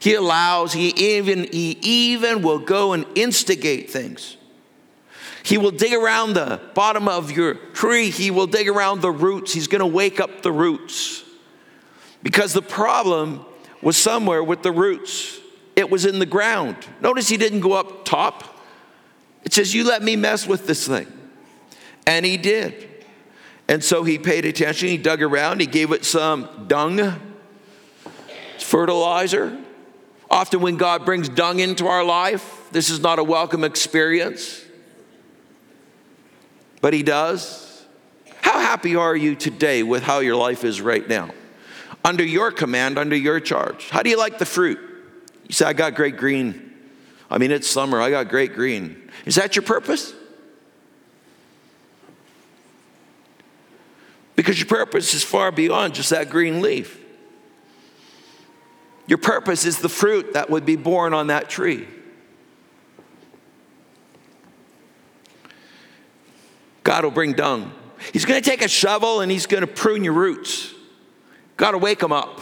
He 0.00 0.14
allows, 0.14 0.72
he 0.72 0.88
even, 0.88 1.44
he 1.44 1.78
even 1.82 2.42
will 2.42 2.58
go 2.58 2.94
and 2.94 3.06
instigate 3.14 3.90
things. 3.90 4.38
He 5.44 5.56
will 5.56 5.70
dig 5.70 5.92
around 5.92 6.32
the 6.32 6.60
bottom 6.74 7.06
of 7.06 7.30
your 7.30 7.54
tree. 7.54 8.10
He 8.10 8.32
will 8.32 8.48
dig 8.48 8.68
around 8.68 9.02
the 9.02 9.12
roots. 9.12 9.52
He's 9.52 9.68
going 9.68 9.78
to 9.78 9.86
wake 9.86 10.18
up 10.18 10.42
the 10.42 10.50
roots. 10.50 11.22
Because 12.26 12.52
the 12.52 12.60
problem 12.60 13.46
was 13.80 13.96
somewhere 13.96 14.42
with 14.42 14.64
the 14.64 14.72
roots, 14.72 15.38
it 15.76 15.88
was 15.88 16.04
in 16.04 16.18
the 16.18 16.26
ground. 16.26 16.76
Notice 17.00 17.28
he 17.28 17.36
didn't 17.36 17.60
go 17.60 17.74
up 17.74 18.04
top. 18.04 18.42
It 19.44 19.52
says, 19.52 19.72
You 19.72 19.84
let 19.84 20.02
me 20.02 20.16
mess 20.16 20.44
with 20.44 20.66
this 20.66 20.88
thing. 20.88 21.06
And 22.04 22.26
he 22.26 22.36
did. 22.36 23.04
And 23.68 23.82
so 23.82 24.02
he 24.02 24.18
paid 24.18 24.44
attention, 24.44 24.88
he 24.88 24.96
dug 24.96 25.22
around, 25.22 25.60
he 25.60 25.68
gave 25.68 25.92
it 25.92 26.04
some 26.04 26.64
dung, 26.66 27.14
fertilizer. 28.58 29.56
Often, 30.28 30.62
when 30.62 30.76
God 30.78 31.04
brings 31.04 31.28
dung 31.28 31.60
into 31.60 31.86
our 31.86 32.02
life, 32.02 32.68
this 32.72 32.90
is 32.90 32.98
not 32.98 33.20
a 33.20 33.24
welcome 33.24 33.62
experience, 33.62 34.64
but 36.80 36.92
he 36.92 37.04
does. 37.04 37.86
How 38.40 38.58
happy 38.58 38.96
are 38.96 39.14
you 39.14 39.36
today 39.36 39.84
with 39.84 40.02
how 40.02 40.18
your 40.18 40.34
life 40.34 40.64
is 40.64 40.80
right 40.80 41.08
now? 41.08 41.30
Under 42.06 42.22
your 42.22 42.52
command, 42.52 42.98
under 42.98 43.16
your 43.16 43.40
charge. 43.40 43.90
How 43.90 44.00
do 44.00 44.08
you 44.08 44.16
like 44.16 44.38
the 44.38 44.46
fruit? 44.46 44.78
You 45.48 45.52
say, 45.52 45.64
I 45.66 45.72
got 45.72 45.96
great 45.96 46.16
green. 46.16 46.72
I 47.28 47.38
mean, 47.38 47.50
it's 47.50 47.68
summer, 47.68 48.00
I 48.00 48.10
got 48.10 48.28
great 48.28 48.54
green. 48.54 49.10
Is 49.24 49.34
that 49.34 49.56
your 49.56 49.64
purpose? 49.64 50.14
Because 54.36 54.56
your 54.56 54.68
purpose 54.68 55.14
is 55.14 55.24
far 55.24 55.50
beyond 55.50 55.94
just 55.94 56.10
that 56.10 56.30
green 56.30 56.62
leaf. 56.62 57.02
Your 59.08 59.18
purpose 59.18 59.64
is 59.64 59.80
the 59.80 59.88
fruit 59.88 60.34
that 60.34 60.48
would 60.48 60.64
be 60.64 60.76
born 60.76 61.12
on 61.12 61.26
that 61.26 61.48
tree. 61.48 61.88
God 66.84 67.02
will 67.02 67.10
bring 67.10 67.32
dung. 67.32 67.72
He's 68.12 68.24
going 68.24 68.40
to 68.40 68.48
take 68.48 68.62
a 68.62 68.68
shovel 68.68 69.22
and 69.22 69.32
he's 69.32 69.46
going 69.46 69.62
to 69.62 69.66
prune 69.66 70.04
your 70.04 70.12
roots. 70.12 70.75
Got 71.56 71.72
to 71.72 71.78
wake 71.78 72.00
them 72.00 72.12
up. 72.12 72.40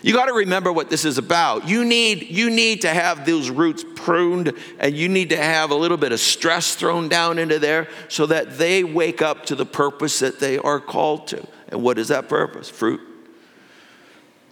You 0.00 0.12
got 0.12 0.26
to 0.26 0.32
remember 0.32 0.72
what 0.72 0.90
this 0.90 1.04
is 1.04 1.18
about. 1.18 1.68
You 1.68 1.84
need, 1.84 2.22
you 2.22 2.50
need 2.50 2.82
to 2.82 2.88
have 2.88 3.26
those 3.26 3.50
roots 3.50 3.84
pruned 3.96 4.52
and 4.78 4.96
you 4.96 5.08
need 5.08 5.30
to 5.30 5.36
have 5.36 5.70
a 5.70 5.74
little 5.74 5.96
bit 5.96 6.12
of 6.12 6.20
stress 6.20 6.76
thrown 6.76 7.08
down 7.08 7.38
into 7.38 7.58
there 7.58 7.88
so 8.08 8.26
that 8.26 8.58
they 8.58 8.84
wake 8.84 9.22
up 9.22 9.46
to 9.46 9.56
the 9.56 9.66
purpose 9.66 10.20
that 10.20 10.38
they 10.38 10.56
are 10.58 10.78
called 10.78 11.26
to. 11.28 11.44
And 11.68 11.82
what 11.82 11.98
is 11.98 12.08
that 12.08 12.28
purpose? 12.28 12.68
Fruit. 12.68 13.00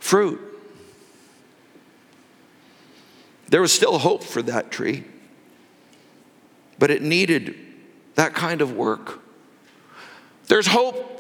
Fruit. 0.00 0.40
There 3.49 3.61
was 3.61 3.73
still 3.73 3.99
hope 3.99 4.25
for 4.25 4.42
that 4.42 4.73
tree, 4.73 5.04
but 6.80 6.90
it 6.90 7.02
needed 7.02 7.54
that 8.16 8.35
kind 8.35 8.61
of 8.61 8.76
work. 8.76 9.21
There's 10.49 10.66
hope 10.66 11.16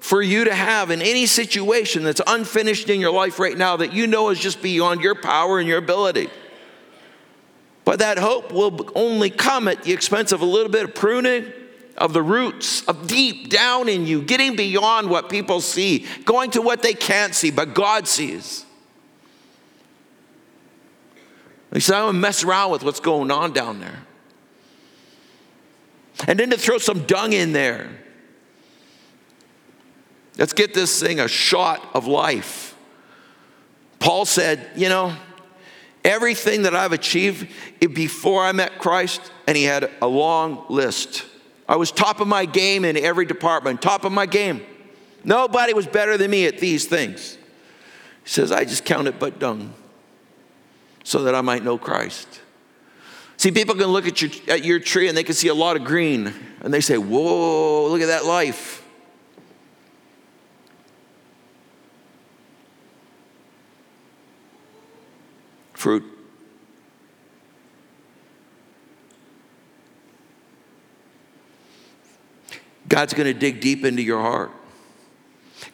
for 0.00 0.22
you 0.22 0.44
to 0.44 0.54
have 0.54 0.90
in 0.90 1.02
any 1.02 1.26
situation 1.26 2.02
that's 2.02 2.22
unfinished 2.26 2.88
in 2.88 3.00
your 3.00 3.12
life 3.12 3.38
right 3.38 3.56
now 3.56 3.76
that 3.76 3.92
you 3.92 4.06
know 4.06 4.30
is 4.30 4.40
just 4.40 4.62
beyond 4.62 5.02
your 5.02 5.14
power 5.14 5.58
and 5.58 5.68
your 5.68 5.78
ability. 5.78 6.28
But 7.84 7.98
that 7.98 8.18
hope 8.18 8.52
will 8.52 8.90
only 8.94 9.30
come 9.30 9.68
at 9.68 9.82
the 9.82 9.92
expense 9.92 10.32
of 10.32 10.40
a 10.40 10.46
little 10.46 10.70
bit 10.70 10.84
of 10.84 10.94
pruning, 10.94 11.52
of 11.98 12.14
the 12.14 12.22
roots 12.22 12.82
of 12.88 13.06
deep 13.06 13.50
down 13.50 13.88
in 13.88 14.06
you, 14.06 14.22
getting 14.22 14.56
beyond 14.56 15.10
what 15.10 15.28
people 15.28 15.60
see, 15.60 16.06
going 16.24 16.50
to 16.52 16.62
what 16.62 16.82
they 16.82 16.94
can't 16.94 17.34
see, 17.34 17.50
but 17.50 17.74
God 17.74 18.08
sees. 18.08 18.64
He 21.74 21.80
said, 21.80 21.96
I'm 21.96 22.06
gonna 22.06 22.18
mess 22.18 22.42
around 22.42 22.72
with 22.72 22.82
what's 22.84 23.00
going 23.00 23.30
on 23.30 23.52
down 23.52 23.80
there. 23.80 24.00
And 26.26 26.38
then 26.38 26.50
to 26.50 26.56
throw 26.56 26.78
some 26.78 27.06
dung 27.06 27.32
in 27.32 27.52
there. 27.52 27.90
Let's 30.40 30.54
get 30.54 30.72
this 30.72 30.98
thing 31.00 31.20
a 31.20 31.28
shot 31.28 31.86
of 31.92 32.06
life. 32.06 32.74
Paul 33.98 34.24
said, 34.24 34.70
You 34.74 34.88
know, 34.88 35.14
everything 36.02 36.62
that 36.62 36.74
I've 36.74 36.92
achieved 36.92 37.46
eh, 37.82 37.86
before 37.86 38.42
I 38.42 38.52
met 38.52 38.78
Christ, 38.78 39.30
and 39.46 39.54
he 39.54 39.64
had 39.64 39.90
a 40.00 40.06
long 40.08 40.64
list. 40.70 41.26
I 41.68 41.76
was 41.76 41.92
top 41.92 42.20
of 42.20 42.26
my 42.26 42.46
game 42.46 42.86
in 42.86 42.96
every 42.96 43.26
department, 43.26 43.82
top 43.82 44.04
of 44.04 44.12
my 44.12 44.24
game. 44.24 44.62
Nobody 45.22 45.74
was 45.74 45.86
better 45.86 46.16
than 46.16 46.30
me 46.30 46.46
at 46.46 46.58
these 46.58 46.86
things. 46.86 47.36
He 48.24 48.30
says, 48.30 48.50
I 48.50 48.64
just 48.64 48.86
count 48.86 49.08
it 49.08 49.18
but 49.20 49.38
dung 49.38 49.74
so 51.04 51.24
that 51.24 51.34
I 51.34 51.42
might 51.42 51.62
know 51.62 51.76
Christ. 51.76 52.40
See, 53.36 53.50
people 53.50 53.74
can 53.74 53.86
look 53.86 54.06
at 54.06 54.22
your, 54.22 54.30
at 54.48 54.64
your 54.64 54.80
tree 54.80 55.08
and 55.08 55.16
they 55.16 55.22
can 55.22 55.34
see 55.34 55.48
a 55.48 55.54
lot 55.54 55.76
of 55.76 55.84
green 55.84 56.32
and 56.62 56.72
they 56.72 56.80
say, 56.80 56.96
Whoa, 56.96 57.88
look 57.88 58.00
at 58.00 58.06
that 58.06 58.24
life. 58.24 58.79
Fruit. 65.80 66.04
God's 72.86 73.14
going 73.14 73.32
to 73.32 73.38
dig 73.38 73.60
deep 73.60 73.84
into 73.84 74.02
your 74.02 74.20
heart. 74.20 74.50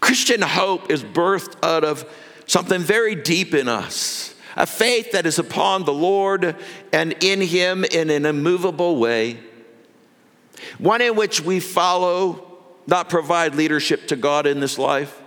Christian 0.00 0.42
hope 0.42 0.90
is 0.90 1.02
birthed 1.02 1.56
out 1.64 1.82
of 1.82 2.08
something 2.46 2.80
very 2.80 3.14
deep 3.14 3.54
in 3.54 3.68
us 3.68 4.34
a 4.56 4.66
faith 4.66 5.12
that 5.12 5.26
is 5.26 5.38
upon 5.38 5.84
the 5.84 5.92
Lord 5.92 6.56
and 6.92 7.12
in 7.22 7.42
Him 7.42 7.84
in 7.84 8.08
an 8.08 8.24
immovable 8.24 8.96
way, 8.96 9.38
one 10.78 11.02
in 11.02 11.14
which 11.14 11.42
we 11.42 11.60
follow, 11.60 12.56
not 12.86 13.10
provide 13.10 13.54
leadership 13.54 14.08
to 14.08 14.16
God 14.16 14.46
in 14.46 14.60
this 14.60 14.78
life, 14.78 15.20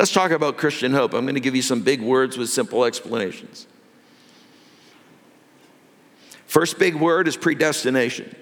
Let's 0.00 0.12
talk 0.12 0.30
about 0.30 0.56
Christian 0.56 0.94
hope. 0.94 1.12
I'm 1.12 1.26
going 1.26 1.34
to 1.34 1.42
give 1.42 1.54
you 1.54 1.60
some 1.60 1.82
big 1.82 2.00
words 2.00 2.38
with 2.38 2.48
simple 2.48 2.86
explanations. 2.86 3.66
First 6.46 6.78
big 6.78 6.94
word 6.94 7.28
is 7.28 7.36
predestination. 7.36 8.34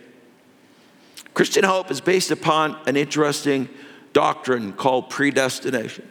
Christian 1.34 1.64
hope 1.64 1.90
is 1.90 2.00
based 2.00 2.30
upon 2.30 2.78
an 2.86 2.96
interesting 2.96 3.68
doctrine 4.12 4.72
called 4.72 5.10
predestination. 5.10 6.08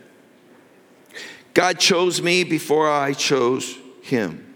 God 1.53 1.79
chose 1.79 2.21
me 2.21 2.43
before 2.43 2.91
I 2.91 3.13
chose 3.13 3.73
him. 4.01 4.53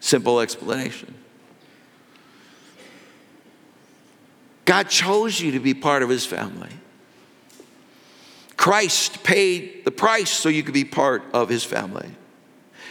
Simple 0.00 0.40
explanation. 0.40 1.14
God 4.64 4.88
chose 4.88 5.40
you 5.40 5.52
to 5.52 5.60
be 5.60 5.74
part 5.74 6.02
of 6.02 6.08
his 6.08 6.26
family. 6.26 6.72
Christ 8.58 9.22
paid 9.22 9.84
the 9.84 9.90
price 9.92 10.30
so 10.30 10.48
you 10.48 10.64
could 10.64 10.74
be 10.74 10.84
part 10.84 11.22
of 11.32 11.48
his 11.48 11.64
family. 11.64 12.10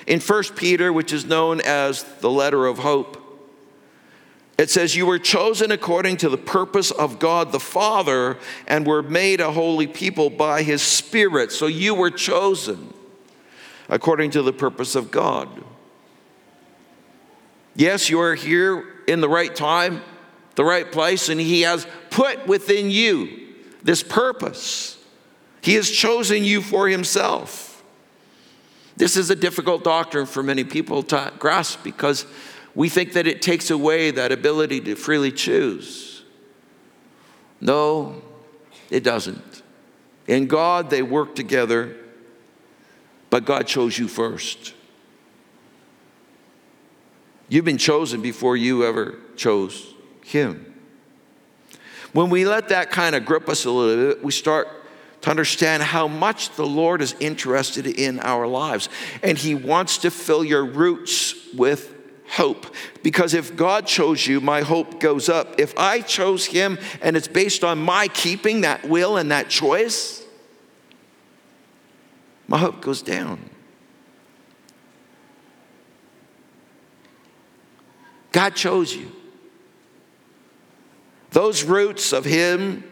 In 0.07 0.21
1 0.21 0.43
Peter, 0.55 0.91
which 0.91 1.11
is 1.11 1.25
known 1.25 1.59
as 1.59 2.03
the 2.21 2.29
letter 2.31 2.65
of 2.65 2.79
hope, 2.79 3.21
it 4.57 4.69
says, 4.69 4.95
You 4.95 5.05
were 5.05 5.19
chosen 5.19 5.69
according 5.69 6.17
to 6.17 6.29
the 6.29 6.37
purpose 6.37 6.89
of 6.89 7.19
God 7.19 7.51
the 7.51 7.59
Father 7.59 8.37
and 8.65 8.87
were 8.87 9.03
made 9.03 9.41
a 9.41 9.51
holy 9.51 9.87
people 9.87 10.29
by 10.29 10.63
his 10.63 10.81
Spirit. 10.81 11.51
So 11.51 11.67
you 11.67 11.93
were 11.93 12.11
chosen 12.11 12.93
according 13.89 14.31
to 14.31 14.41
the 14.41 14.53
purpose 14.53 14.95
of 14.95 15.11
God. 15.11 15.49
Yes, 17.75 18.09
you 18.09 18.21
are 18.21 18.35
here 18.35 18.85
in 19.05 19.19
the 19.19 19.29
right 19.29 19.53
time, 19.53 20.01
the 20.55 20.63
right 20.63 20.89
place, 20.89 21.27
and 21.27 21.41
he 21.41 21.63
has 21.63 21.85
put 22.09 22.47
within 22.47 22.89
you 22.89 23.53
this 23.83 24.01
purpose. 24.01 24.96
He 25.67 25.73
has 25.73 25.91
chosen 25.91 26.45
you 26.45 26.61
for 26.61 26.87
himself. 26.87 27.83
This 28.95 29.17
is 29.17 29.29
a 29.29 29.35
difficult 29.35 29.83
doctrine 29.83 30.25
for 30.25 30.41
many 30.41 30.63
people 30.63 31.03
to 31.03 31.33
grasp 31.39 31.83
because 31.83 32.25
we 32.73 32.87
think 32.87 33.11
that 33.11 33.27
it 33.27 33.41
takes 33.41 33.69
away 33.69 34.11
that 34.11 34.31
ability 34.31 34.79
to 34.79 34.95
freely 34.95 35.29
choose. 35.29 36.23
No, 37.59 38.21
it 38.89 39.03
doesn't. 39.03 39.61
In 40.25 40.47
God, 40.47 40.89
they 40.89 41.01
work 41.01 41.35
together, 41.35 41.97
but 43.29 43.43
God 43.43 43.67
chose 43.67 43.97
you 43.97 44.07
first. 44.07 44.73
You've 47.49 47.65
been 47.65 47.77
chosen 47.77 48.21
before 48.21 48.55
you 48.55 48.85
ever 48.85 49.19
chose 49.35 49.93
Him. 50.23 50.75
When 52.13 52.29
we 52.29 52.45
let 52.45 52.69
that 52.69 52.89
kind 52.89 53.17
of 53.17 53.25
grip 53.25 53.49
us 53.49 53.65
a 53.65 53.69
little 53.71 54.13
bit, 54.13 54.23
we 54.23 54.31
start 54.31 54.69
to 55.27 55.31
understand 55.31 55.83
how 55.83 56.07
much 56.07 56.55
the 56.55 56.65
Lord 56.65 57.01
is 57.01 57.13
interested 57.19 57.85
in 57.85 58.17
our 58.21 58.47
lives. 58.47 58.87
And 59.21 59.37
He 59.37 59.55
wants 59.55 59.97
to 59.99 60.09
fill 60.09 60.41
your 60.41 60.63
roots 60.63 61.35
with 61.53 61.93
hope. 62.29 62.73
Because 63.03 63.33
if 63.33 63.57
God 63.57 63.85
chose 63.85 64.25
you, 64.25 64.39
my 64.39 64.61
hope 64.61 65.01
goes 65.01 65.27
up. 65.27 65.59
If 65.59 65.77
I 65.77 65.99
chose 65.99 66.45
Him 66.45 66.79
and 67.01 67.17
it's 67.17 67.27
based 67.27 67.65
on 67.65 67.77
my 67.77 68.07
keeping 68.07 68.61
that 68.61 68.87
will 68.87 69.17
and 69.17 69.31
that 69.31 69.49
choice, 69.49 70.23
my 72.47 72.57
hope 72.57 72.79
goes 72.79 73.01
down. 73.01 73.49
God 78.31 78.55
chose 78.55 78.95
you. 78.95 79.11
Those 81.31 81.65
roots 81.65 82.13
of 82.13 82.23
Him 82.23 82.85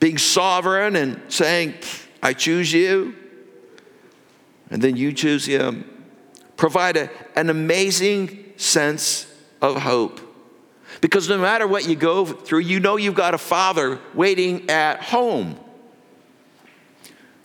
being 0.00 0.18
sovereign 0.18 0.96
and 0.96 1.20
saying, 1.28 1.74
I 2.22 2.32
choose 2.32 2.72
you, 2.72 3.14
and 4.70 4.80
then 4.80 4.96
you 4.96 5.12
choose 5.12 5.46
him, 5.46 5.84
provide 6.56 6.96
a, 6.96 7.10
an 7.36 7.50
amazing 7.50 8.52
sense 8.56 9.26
of 9.60 9.82
hope. 9.82 10.20
Because 11.00 11.28
no 11.28 11.38
matter 11.38 11.66
what 11.66 11.88
you 11.88 11.96
go 11.96 12.24
through, 12.24 12.60
you 12.60 12.80
know 12.80 12.96
you've 12.96 13.14
got 13.14 13.34
a 13.34 13.38
father 13.38 13.98
waiting 14.14 14.70
at 14.70 15.02
home. 15.02 15.58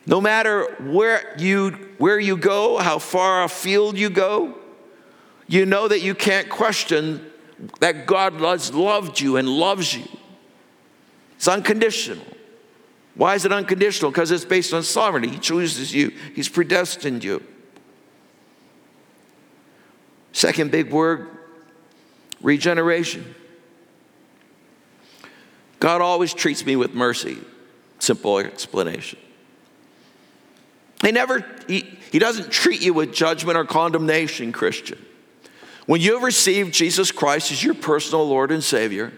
No 0.05 0.21
matter 0.21 0.75
where 0.79 1.35
you, 1.37 1.71
where 1.97 2.19
you 2.19 2.37
go, 2.37 2.77
how 2.77 2.99
far 2.99 3.43
afield 3.43 3.97
you 3.97 4.09
go, 4.09 4.57
you 5.47 5.65
know 5.65 5.87
that 5.87 6.01
you 6.01 6.15
can't 6.15 6.49
question 6.49 7.25
that 7.79 8.05
God 8.05 8.33
has 8.33 8.73
loved 8.73 9.19
you 9.19 9.37
and 9.37 9.47
loves 9.47 9.93
you. 9.93 10.07
It's 11.35 11.47
unconditional. 11.47 12.25
Why 13.19 13.35
is 13.35 13.43
it 13.43 13.51
unconditional? 13.51 14.11
Because 14.11 14.31
it's 14.31 14.45
based 14.45 14.73
on 14.73 14.81
sovereignty. 14.81 15.27
He 15.27 15.39
chooses 15.39 15.93
you, 15.93 16.13
He's 16.33 16.47
predestined 16.47 17.21
you. 17.21 17.43
Second 20.31 20.71
big 20.71 20.89
word 20.89 21.27
regeneration. 22.41 23.35
God 25.81 25.99
always 25.99 26.33
treats 26.33 26.65
me 26.65 26.77
with 26.77 26.93
mercy. 26.93 27.37
Simple 27.99 28.37
explanation. 28.37 29.19
He 31.01 31.11
never, 31.11 31.45
he, 31.67 31.99
he 32.13 32.19
doesn't 32.19 32.51
treat 32.51 32.81
you 32.81 32.93
with 32.93 33.13
judgment 33.13 33.57
or 33.57 33.65
condemnation, 33.65 34.53
Christian. 34.53 35.05
When 35.87 35.99
you 35.99 36.13
have 36.13 36.23
received 36.23 36.73
Jesus 36.73 37.11
Christ 37.11 37.51
as 37.51 37.61
your 37.61 37.73
personal 37.73 38.25
Lord 38.25 38.49
and 38.49 38.63
Savior, 38.63 39.11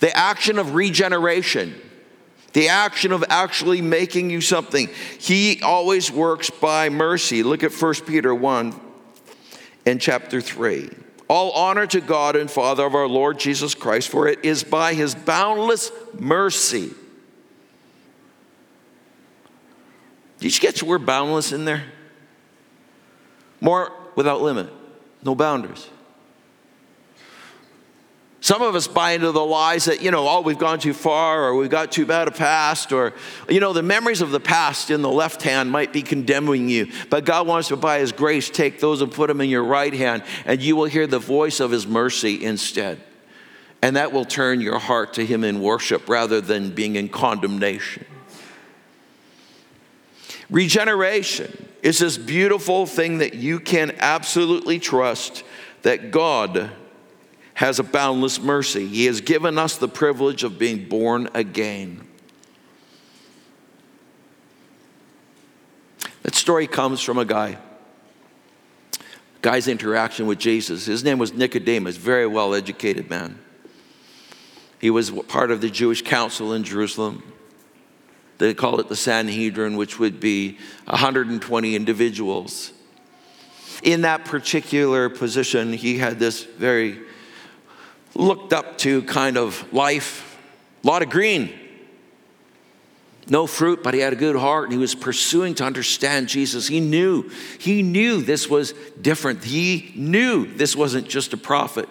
the 0.00 0.16
action 0.16 0.58
of 0.58 0.74
regeneration, 0.74 1.78
the 2.52 2.68
action 2.68 3.12
of 3.12 3.24
actually 3.28 3.82
making 3.82 4.30
you 4.30 4.40
something. 4.40 4.88
He 5.18 5.60
always 5.62 6.10
works 6.10 6.50
by 6.50 6.88
mercy. 6.88 7.42
Look 7.42 7.62
at 7.62 7.72
1 7.72 7.94
Peter 8.06 8.34
1 8.34 8.80
and 9.84 10.00
chapter 10.00 10.40
3. 10.40 10.90
All 11.28 11.50
honor 11.52 11.86
to 11.88 12.00
God 12.00 12.36
and 12.36 12.50
Father 12.50 12.84
of 12.84 12.94
our 12.94 13.08
Lord 13.08 13.38
Jesus 13.38 13.74
Christ, 13.74 14.08
for 14.08 14.28
it 14.28 14.44
is 14.44 14.62
by 14.62 14.94
his 14.94 15.14
boundless 15.14 15.90
mercy. 16.18 16.90
Did 20.38 20.54
you 20.54 20.60
get 20.60 20.80
your 20.80 20.90
word 20.90 21.06
boundless 21.06 21.52
in 21.52 21.64
there? 21.64 21.84
More 23.60 23.92
without 24.14 24.42
limit, 24.42 24.72
no 25.22 25.34
boundaries. 25.34 25.88
Some 28.46 28.62
of 28.62 28.76
us 28.76 28.86
buy 28.86 29.10
into 29.10 29.32
the 29.32 29.44
lies 29.44 29.86
that, 29.86 30.00
you 30.00 30.12
know, 30.12 30.28
oh, 30.28 30.40
we've 30.40 30.56
gone 30.56 30.78
too 30.78 30.92
far 30.92 31.42
or 31.42 31.56
we've 31.56 31.68
got 31.68 31.90
too 31.90 32.06
bad 32.06 32.28
a 32.28 32.30
past 32.30 32.92
or, 32.92 33.12
you 33.48 33.58
know, 33.58 33.72
the 33.72 33.82
memories 33.82 34.20
of 34.20 34.30
the 34.30 34.38
past 34.38 34.88
in 34.88 35.02
the 35.02 35.10
left 35.10 35.42
hand 35.42 35.68
might 35.68 35.92
be 35.92 36.00
condemning 36.00 36.68
you. 36.68 36.86
But 37.10 37.24
God 37.24 37.48
wants 37.48 37.66
to, 37.70 37.76
by 37.76 37.98
His 37.98 38.12
grace, 38.12 38.48
take 38.48 38.78
those 38.78 39.02
and 39.02 39.10
put 39.10 39.26
them 39.26 39.40
in 39.40 39.50
your 39.50 39.64
right 39.64 39.92
hand 39.92 40.22
and 40.44 40.62
you 40.62 40.76
will 40.76 40.84
hear 40.84 41.08
the 41.08 41.18
voice 41.18 41.58
of 41.58 41.72
His 41.72 41.88
mercy 41.88 42.44
instead. 42.44 43.00
And 43.82 43.96
that 43.96 44.12
will 44.12 44.24
turn 44.24 44.60
your 44.60 44.78
heart 44.78 45.14
to 45.14 45.26
Him 45.26 45.42
in 45.42 45.60
worship 45.60 46.08
rather 46.08 46.40
than 46.40 46.70
being 46.70 46.94
in 46.94 47.08
condemnation. 47.08 48.04
Regeneration 50.50 51.66
is 51.82 51.98
this 51.98 52.16
beautiful 52.16 52.86
thing 52.86 53.18
that 53.18 53.34
you 53.34 53.58
can 53.58 53.96
absolutely 53.98 54.78
trust 54.78 55.42
that 55.82 56.12
God 56.12 56.70
has 57.56 57.78
a 57.78 57.82
boundless 57.82 58.38
mercy. 58.38 58.86
He 58.86 59.06
has 59.06 59.22
given 59.22 59.56
us 59.56 59.78
the 59.78 59.88
privilege 59.88 60.44
of 60.44 60.58
being 60.58 60.90
born 60.90 61.30
again. 61.32 62.06
That 66.22 66.34
story 66.34 66.66
comes 66.66 67.00
from 67.00 67.16
a 67.16 67.24
guy. 67.24 67.56
Guy's 69.40 69.68
interaction 69.68 70.26
with 70.26 70.38
Jesus. 70.38 70.84
His 70.84 71.02
name 71.02 71.18
was 71.18 71.32
Nicodemus, 71.32 71.96
very 71.96 72.26
well 72.26 72.54
educated 72.54 73.08
man. 73.08 73.38
He 74.78 74.90
was 74.90 75.10
part 75.10 75.50
of 75.50 75.62
the 75.62 75.70
Jewish 75.70 76.02
council 76.02 76.52
in 76.52 76.62
Jerusalem. 76.62 77.22
They 78.36 78.52
call 78.52 78.80
it 78.80 78.90
the 78.90 78.96
Sanhedrin, 78.96 79.78
which 79.78 79.98
would 79.98 80.20
be 80.20 80.58
120 80.84 81.74
individuals. 81.74 82.72
In 83.82 84.02
that 84.02 84.26
particular 84.26 85.08
position, 85.08 85.72
he 85.72 85.96
had 85.96 86.18
this 86.18 86.44
very 86.44 87.05
looked 88.16 88.52
up 88.52 88.78
to 88.78 89.02
kind 89.02 89.36
of 89.36 89.72
life, 89.72 90.38
a 90.82 90.86
lot 90.86 91.02
of 91.02 91.10
green. 91.10 91.52
No 93.28 93.46
fruit, 93.46 93.82
but 93.82 93.92
he 93.92 94.00
had 94.00 94.12
a 94.12 94.16
good 94.16 94.36
heart 94.36 94.64
and 94.64 94.72
he 94.72 94.78
was 94.78 94.94
pursuing 94.94 95.54
to 95.56 95.64
understand 95.64 96.28
Jesus. 96.28 96.68
He 96.68 96.78
knew, 96.78 97.28
he 97.58 97.82
knew 97.82 98.22
this 98.22 98.48
was 98.48 98.72
different. 99.00 99.42
He 99.42 99.92
knew 99.96 100.46
this 100.46 100.76
wasn't 100.76 101.08
just 101.08 101.32
a 101.32 101.36
prophet. 101.36 101.88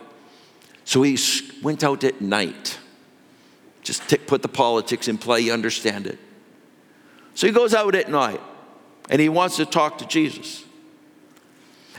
So 0.85 1.01
he 1.01 1.17
went 1.61 1.83
out 1.83 2.03
at 2.03 2.21
night. 2.21 2.79
Just 3.81 4.07
put 4.27 4.41
the 4.41 4.47
politics 4.47 5.07
in 5.07 5.17
play, 5.17 5.41
you 5.41 5.53
understand 5.53 6.07
it. 6.07 6.17
So 7.35 7.47
he 7.47 7.53
goes 7.53 7.73
out 7.73 7.95
at 7.95 8.09
night 8.09 8.41
and 9.09 9.21
he 9.21 9.29
wants 9.29 9.57
to 9.57 9.65
talk 9.65 9.97
to 9.99 10.07
Jesus. 10.07 10.64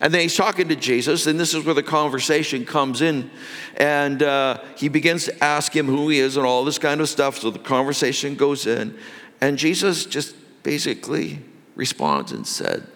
And 0.00 0.12
then 0.12 0.20
he's 0.20 0.36
talking 0.36 0.68
to 0.68 0.76
Jesus, 0.76 1.26
and 1.26 1.40
this 1.40 1.54
is 1.54 1.64
where 1.64 1.74
the 1.74 1.82
conversation 1.82 2.66
comes 2.66 3.00
in. 3.00 3.30
And 3.76 4.22
uh, 4.22 4.58
he 4.76 4.88
begins 4.88 5.24
to 5.24 5.44
ask 5.44 5.74
him 5.74 5.86
who 5.86 6.08
he 6.08 6.18
is 6.18 6.36
and 6.36 6.44
all 6.44 6.64
this 6.64 6.78
kind 6.78 7.00
of 7.00 7.08
stuff. 7.08 7.38
So 7.38 7.50
the 7.50 7.58
conversation 7.58 8.34
goes 8.34 8.66
in. 8.66 8.96
And 9.40 9.56
Jesus 9.56 10.04
just 10.04 10.34
basically 10.62 11.40
responds 11.74 12.32
and 12.32 12.46
said, 12.46 12.86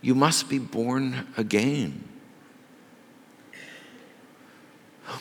You 0.00 0.14
must 0.14 0.48
be 0.48 0.58
born 0.58 1.26
again. 1.36 2.04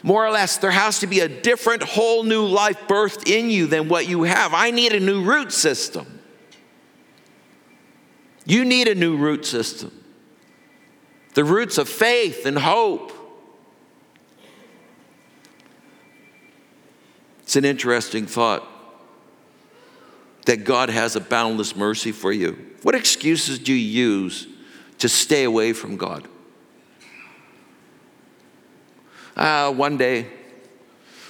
More 0.04 0.26
or 0.26 0.32
less, 0.32 0.58
there 0.58 0.72
has 0.72 1.00
to 1.00 1.08
be 1.08 1.20
a 1.20 1.28
different, 1.28 1.84
whole 1.84 2.24
new 2.24 2.46
life 2.46 2.88
birthed 2.88 3.28
in 3.30 3.50
you 3.50 3.68
than 3.68 3.88
what 3.88 4.08
you 4.08 4.24
have. 4.24 4.54
I 4.54 4.72
need 4.72 4.94
a 4.94 5.00
new 5.00 5.24
root 5.24 5.52
system. 5.52 6.20
You 8.46 8.66
need 8.66 8.88
a 8.88 8.96
new 8.96 9.18
root 9.18 9.46
system 9.46 10.05
the 11.36 11.44
roots 11.44 11.78
of 11.78 11.88
faith 11.88 12.46
and 12.46 12.58
hope. 12.58 13.12
It's 17.44 17.56
an 17.56 17.66
interesting 17.66 18.26
thought 18.26 18.68
that 20.46 20.64
God 20.64 20.90
has 20.90 21.16
a 21.16 21.20
boundless 21.20 21.76
mercy 21.76 22.12
for 22.12 22.32
you. 22.32 22.58
What 22.82 22.96
excuses 22.96 23.60
do 23.60 23.74
you 23.74 24.04
use 24.04 24.48
to 25.00 25.10
stay 25.10 25.44
away 25.44 25.74
from 25.74 25.98
God? 25.98 26.28
Uh, 29.36 29.74
one 29.74 29.98
day, 29.98 30.28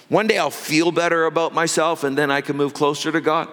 one 0.09 0.27
day 0.27 0.37
I'll 0.37 0.51
feel 0.51 0.91
better 0.91 1.25
about 1.25 1.53
myself 1.53 2.03
and 2.03 2.15
then 2.15 2.29
I 2.29 2.41
can 2.41 2.55
move 2.55 2.75
closer 2.75 3.11
to 3.11 3.21
God. 3.21 3.49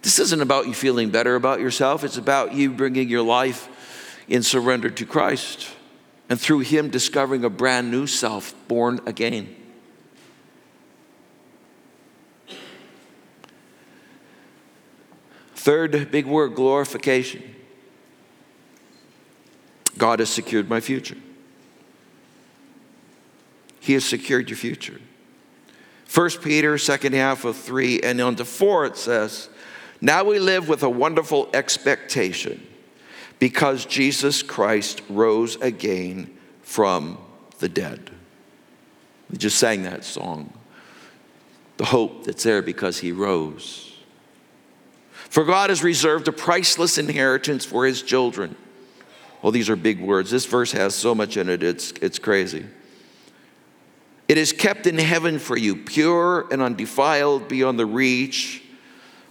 This 0.00 0.18
isn't 0.18 0.40
about 0.40 0.66
you 0.66 0.74
feeling 0.74 1.10
better 1.10 1.34
about 1.34 1.60
yourself, 1.60 2.02
it's 2.02 2.16
about 2.16 2.54
you 2.54 2.70
bringing 2.70 3.10
your 3.10 3.22
life 3.22 3.68
in 4.32 4.42
surrender 4.42 4.88
to 4.88 5.04
Christ 5.04 5.68
and 6.30 6.40
through 6.40 6.60
Him 6.60 6.88
discovering 6.88 7.44
a 7.44 7.50
brand 7.50 7.90
new 7.90 8.06
self 8.06 8.54
born 8.66 8.98
again. 9.04 9.54
Third 15.54 16.10
big 16.10 16.24
word 16.24 16.54
glorification. 16.54 17.42
God 19.98 20.20
has 20.20 20.30
secured 20.30 20.66
my 20.66 20.80
future. 20.80 21.18
He 23.80 23.92
has 23.92 24.04
secured 24.04 24.48
your 24.48 24.56
future. 24.56 24.98
First 26.06 26.40
Peter, 26.40 26.78
second 26.78 27.12
half 27.12 27.44
of 27.44 27.58
three, 27.58 28.00
and 28.00 28.18
on 28.18 28.36
to 28.36 28.46
four, 28.46 28.86
it 28.86 28.96
says, 28.96 29.50
Now 30.00 30.24
we 30.24 30.38
live 30.38 30.70
with 30.70 30.82
a 30.82 30.88
wonderful 30.88 31.50
expectation 31.52 32.66
because 33.42 33.86
Jesus 33.86 34.40
Christ 34.40 35.02
rose 35.08 35.56
again 35.56 36.32
from 36.62 37.18
the 37.58 37.68
dead. 37.68 38.12
We 39.28 39.36
just 39.36 39.58
sang 39.58 39.82
that 39.82 40.04
song. 40.04 40.52
The 41.76 41.86
hope 41.86 42.22
that's 42.22 42.44
there 42.44 42.62
because 42.62 43.00
he 43.00 43.10
rose. 43.10 43.96
For 45.28 45.42
God 45.42 45.70
has 45.70 45.82
reserved 45.82 46.28
a 46.28 46.32
priceless 46.32 46.98
inheritance 46.98 47.64
for 47.64 47.84
his 47.84 48.02
children. 48.02 48.54
Well, 49.42 49.50
these 49.50 49.68
are 49.68 49.74
big 49.74 50.00
words. 50.00 50.30
This 50.30 50.46
verse 50.46 50.70
has 50.70 50.94
so 50.94 51.12
much 51.12 51.36
in 51.36 51.48
it, 51.48 51.64
it's, 51.64 51.90
it's 52.00 52.20
crazy. 52.20 52.64
It 54.28 54.38
is 54.38 54.52
kept 54.52 54.86
in 54.86 54.98
heaven 54.98 55.40
for 55.40 55.56
you, 55.56 55.74
pure 55.74 56.46
and 56.52 56.62
undefiled 56.62 57.48
beyond 57.48 57.76
the 57.76 57.86
reach 57.86 58.62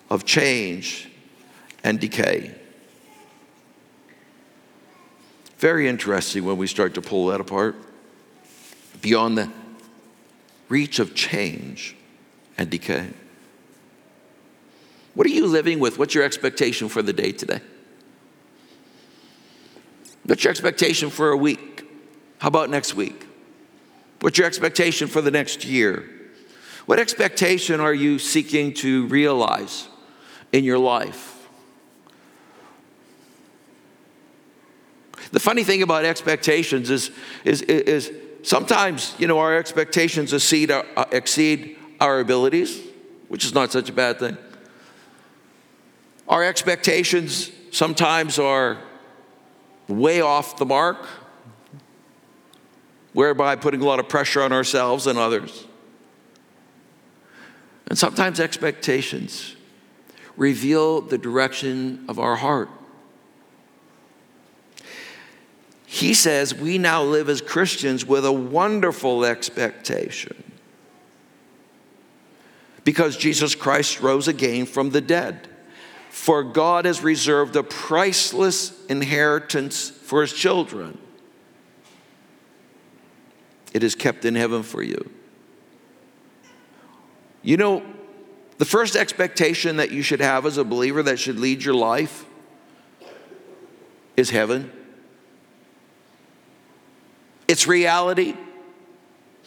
of 0.10 0.26
change 0.26 1.10
and 1.82 1.98
decay. 1.98 2.56
Very 5.62 5.88
interesting 5.88 6.44
when 6.44 6.58
we 6.58 6.66
start 6.66 6.96
to 6.96 7.04
pull 7.04 7.28
that 7.28 7.40
apart. 7.40 7.76
Beyond 9.00 9.38
the 9.38 9.52
reach 10.70 10.98
of 10.98 11.14
change 11.14 11.96
and 12.58 12.68
decay. 12.68 13.12
What 15.14 15.28
are 15.28 15.30
you 15.30 15.46
living 15.46 15.80
with? 15.80 16.00
What's 16.00 16.16
your 16.16 16.24
expectation 16.24 16.90
for 16.90 17.04
the 17.04 17.14
day 17.14 17.32
today? 17.32 17.62
What's 20.24 20.44
your 20.44 20.50
expectation 20.50 21.12
for 21.12 21.30
a 21.30 21.38
week? 21.38 21.88
How 22.40 22.48
about 22.48 22.72
next 22.72 22.96
week? 22.96 23.28
What's 24.22 24.40
your 24.40 24.48
expectation 24.48 25.08
for 25.08 25.22
the 25.22 25.30
next 25.30 25.64
year? 25.64 26.10
What 26.88 26.98
expectation 26.98 27.80
are 27.80 27.94
you 27.94 28.18
seeking 28.18 28.74
to 28.76 29.06
realize 29.06 29.88
in 30.52 30.64
your 30.64 30.80
life? 30.80 31.41
The 35.32 35.40
funny 35.40 35.64
thing 35.64 35.82
about 35.82 36.06
expectations 36.06 36.90
is, 36.90 37.12
is, 37.46 37.62
is 37.62 38.12
sometimes, 38.44 39.16
you 39.18 39.28
know, 39.28 39.40
our 39.40 39.58
expectations 39.58 40.34
exceed 40.34 40.72
our, 40.72 40.86
uh, 40.96 41.06
exceed 41.12 41.78
our 42.00 42.20
abilities, 42.20 42.82
which 43.30 43.46
is 43.46 43.54
not 43.54 43.72
such 43.72 43.90
a 43.90 43.94
bad 43.94 44.20
thing. 44.20 44.38
Our 46.28 46.44
expectations 46.44 47.52
sometimes 47.72 48.40
are 48.40 48.78
way 49.88 50.22
off 50.22 50.58
the 50.58 50.66
mark, 50.66 51.06
whereby 53.14 53.56
putting 53.56 53.82
a 53.82 53.86
lot 53.86 54.00
of 54.00 54.08
pressure 54.08 54.42
on 54.42 54.52
ourselves 54.52 55.08
and 55.08 55.18
others. 55.18 55.66
And 57.88 57.98
sometimes 57.98 58.40
expectations 58.40 59.56
reveal 60.38 61.02
the 61.02 61.18
direction 61.18 62.06
of 62.08 62.20
our 62.20 62.38
heart. 62.38 62.70
He 65.92 66.14
says 66.14 66.56
we 66.56 66.78
now 66.78 67.04
live 67.04 67.28
as 67.28 67.42
Christians 67.42 68.06
with 68.06 68.26
a 68.26 68.32
wonderful 68.32 69.26
expectation 69.26 70.42
because 72.86 73.18
Jesus 73.18 73.56
Christ 73.56 74.00
rose 74.00 74.30
again 74.30 74.66
from 74.66 74.92
the 74.92 75.02
dead. 75.02 75.50
For 76.10 76.44
God 76.44 76.86
has 76.86 77.04
reserved 77.04 77.58
a 77.58 77.64
priceless 77.64 78.86
inheritance 78.86 79.90
for 79.90 80.22
his 80.22 80.32
children. 80.32 80.98
It 83.74 83.84
is 83.84 83.94
kept 83.94 84.24
in 84.24 84.36
heaven 84.36 84.64
for 84.64 84.82
you. 84.82 85.12
You 87.42 87.58
know, 87.58 87.84
the 88.60 88.66
first 88.66 88.96
expectation 88.96 89.76
that 89.76 89.92
you 89.92 90.04
should 90.04 90.22
have 90.22 90.46
as 90.46 90.56
a 90.56 90.64
believer 90.64 91.04
that 91.04 91.20
should 91.20 91.38
lead 91.38 91.66
your 91.66 91.76
life 91.76 92.26
is 94.16 94.30
heaven. 94.30 94.72
It's 97.52 97.68
reality 97.68 98.34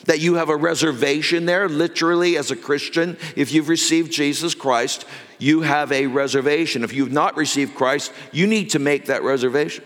that 0.05 0.21
you 0.21 0.35
have 0.35 0.51
a 0.51 0.57
reservation 0.57 1.47
there, 1.47 1.71
literally, 1.71 2.37
as 2.37 2.51
a 2.51 2.57
Christian. 2.57 3.17
If 3.35 3.51
you've 3.51 3.71
received 3.71 4.13
Jesus 4.13 4.55
Christ, 4.55 5.07
you 5.39 5.63
have 5.63 5.91
a 5.91 6.07
reservation. 6.07 6.85
If 6.85 6.93
you've 6.93 7.11
not 7.11 7.35
received 7.39 7.75
Christ, 7.75 8.13
you 8.31 8.47
need 8.47 8.69
to 8.73 8.79
make 8.79 9.07
that 9.07 9.23
reservation. 9.23 9.85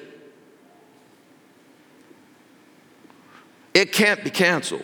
It 3.73 3.93
can't 3.93 4.25
be 4.25 4.31
canceled. 4.31 4.83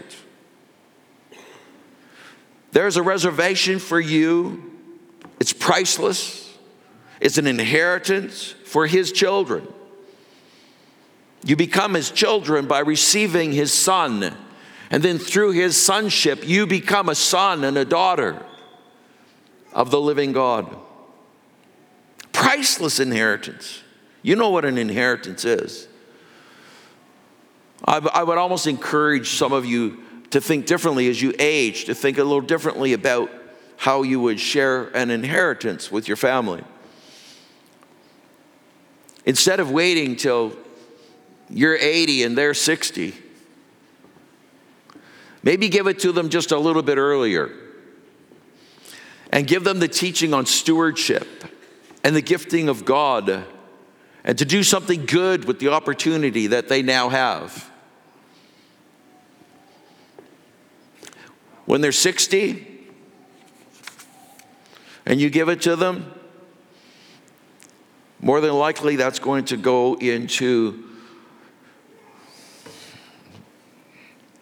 There's 2.70 2.96
a 2.96 3.02
reservation 3.02 3.80
for 3.80 3.98
you. 3.98 4.78
It's 5.40 5.52
priceless. 5.52 6.56
It's 7.20 7.36
an 7.36 7.48
inheritance 7.48 8.54
for 8.64 8.86
his 8.86 9.10
children. 9.10 9.66
You 11.44 11.56
become 11.56 11.94
his 11.94 12.10
children 12.10 12.66
by 12.66 12.80
receiving 12.80 13.52
his 13.52 13.72
son. 13.72 14.34
And 14.90 15.02
then 15.02 15.18
through 15.18 15.52
his 15.52 15.76
sonship, 15.76 16.46
you 16.46 16.66
become 16.66 17.08
a 17.08 17.14
son 17.14 17.64
and 17.64 17.76
a 17.76 17.84
daughter 17.84 18.44
of 19.72 19.90
the 19.90 20.00
living 20.00 20.32
God. 20.32 20.74
Priceless 22.32 22.98
inheritance. 22.98 23.82
You 24.22 24.36
know 24.36 24.50
what 24.50 24.64
an 24.64 24.78
inheritance 24.78 25.44
is. 25.44 25.86
I, 27.84 27.98
I 27.98 28.22
would 28.22 28.38
almost 28.38 28.66
encourage 28.66 29.30
some 29.30 29.52
of 29.52 29.66
you 29.66 30.02
to 30.30 30.40
think 30.40 30.64
differently 30.64 31.08
as 31.08 31.20
you 31.20 31.34
age, 31.38 31.84
to 31.84 31.94
think 31.94 32.16
a 32.16 32.24
little 32.24 32.40
differently 32.40 32.94
about 32.94 33.30
how 33.76 34.02
you 34.02 34.20
would 34.20 34.40
share 34.40 34.84
an 34.96 35.10
inheritance 35.10 35.92
with 35.92 36.08
your 36.08 36.16
family. 36.16 36.64
Instead 39.26 39.60
of 39.60 39.70
waiting 39.70 40.16
till 40.16 40.56
you're 41.50 41.76
80 41.76 42.24
and 42.24 42.38
they're 42.38 42.54
60, 42.54 43.14
maybe 45.42 45.68
give 45.68 45.86
it 45.86 45.98
to 46.00 46.12
them 46.12 46.28
just 46.28 46.52
a 46.52 46.58
little 46.58 46.82
bit 46.82 46.98
earlier 46.98 47.50
and 49.30 49.46
give 49.46 49.64
them 49.64 49.80
the 49.80 49.88
teaching 49.88 50.32
on 50.32 50.46
stewardship 50.46 51.26
and 52.02 52.14
the 52.14 52.22
gifting 52.22 52.68
of 52.68 52.84
God 52.84 53.44
and 54.24 54.38
to 54.38 54.44
do 54.44 54.62
something 54.62 55.04
good 55.06 55.44
with 55.44 55.58
the 55.58 55.68
opportunity 55.68 56.46
that 56.46 56.68
they 56.68 56.82
now 56.82 57.08
have. 57.08 57.70
When 61.66 61.80
they're 61.80 61.92
60 61.92 62.66
and 65.06 65.20
you 65.20 65.30
give 65.30 65.48
it 65.48 65.62
to 65.62 65.76
them, 65.76 66.12
more 68.20 68.40
than 68.40 68.54
likely 68.54 68.96
that's 68.96 69.18
going 69.18 69.46
to 69.46 69.56
go 69.56 69.94
into 69.94 70.93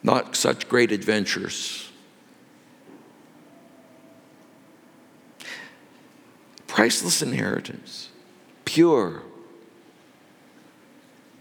not 0.03 0.37
such 0.37 0.69
great 0.69 0.93
adventures. 0.93 1.89
Priceless 6.67 7.23
inheritance, 7.23 8.09
pure, 8.65 9.23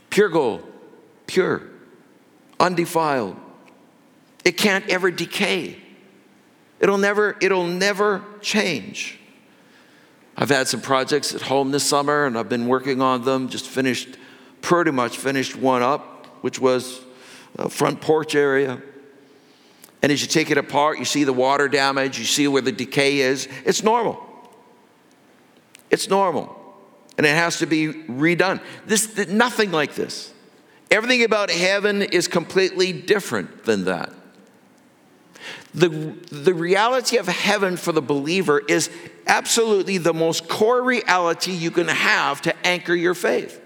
pure 0.09 0.29
gold, 0.29 0.69
pure, 1.25 1.63
undefiled. 2.59 3.37
It 4.43 4.57
can't 4.57 4.87
ever 4.89 5.09
decay. 5.09 5.77
It'll 6.79 6.97
never, 6.97 7.37
it'll 7.39 7.67
never 7.67 8.23
change. 8.41 9.19
I've 10.35 10.49
had 10.49 10.67
some 10.67 10.81
projects 10.81 11.33
at 11.33 11.41
home 11.41 11.71
this 11.71 11.83
summer 11.83 12.25
and 12.25 12.37
I've 12.37 12.49
been 12.49 12.67
working 12.67 13.01
on 13.01 13.23
them, 13.23 13.47
just 13.47 13.67
finished, 13.67 14.17
pretty 14.61 14.91
much 14.91 15.17
finished 15.17 15.55
one 15.55 15.81
up, 15.81 16.25
which 16.41 16.59
was 16.59 16.99
a 17.57 17.69
front 17.69 18.01
porch 18.01 18.35
area. 18.35 18.81
And 20.01 20.11
as 20.11 20.21
you 20.21 20.27
take 20.27 20.49
it 20.49 20.57
apart, 20.57 20.97
you 20.99 21.05
see 21.05 21.23
the 21.23 21.33
water 21.33 21.67
damage, 21.67 22.17
you 22.17 22.25
see 22.25 22.47
where 22.47 22.61
the 22.61 22.71
decay 22.71 23.19
is. 23.19 23.47
It's 23.65 23.83
normal. 23.83 24.21
It's 25.89 26.09
normal. 26.09 26.57
And 27.17 27.25
it 27.25 27.35
has 27.35 27.59
to 27.59 27.67
be 27.67 27.87
redone. 27.87 28.61
This 28.87 29.27
nothing 29.27 29.71
like 29.71 29.93
this. 29.93 30.33
Everything 30.89 31.23
about 31.23 31.51
heaven 31.51 32.01
is 32.01 32.27
completely 32.27 32.91
different 32.91 33.63
than 33.63 33.85
that. 33.85 34.11
The, 35.73 35.87
the 35.87 36.53
reality 36.53 37.17
of 37.17 37.27
heaven 37.27 37.77
for 37.77 37.91
the 37.91 38.01
believer 38.01 38.59
is 38.59 38.89
absolutely 39.25 39.97
the 39.97 40.13
most 40.13 40.49
core 40.49 40.83
reality 40.83 41.51
you 41.51 41.71
can 41.71 41.87
have 41.87 42.41
to 42.41 42.67
anchor 42.67 42.93
your 42.93 43.13
faith. 43.13 43.60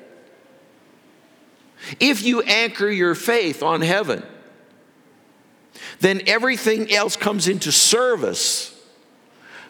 If 1.99 2.23
you 2.23 2.41
anchor 2.41 2.89
your 2.89 3.15
faith 3.15 3.63
on 3.63 3.81
heaven, 3.81 4.23
then 5.99 6.21
everything 6.27 6.91
else 6.91 7.15
comes 7.15 7.47
into 7.47 7.71
service 7.71 8.71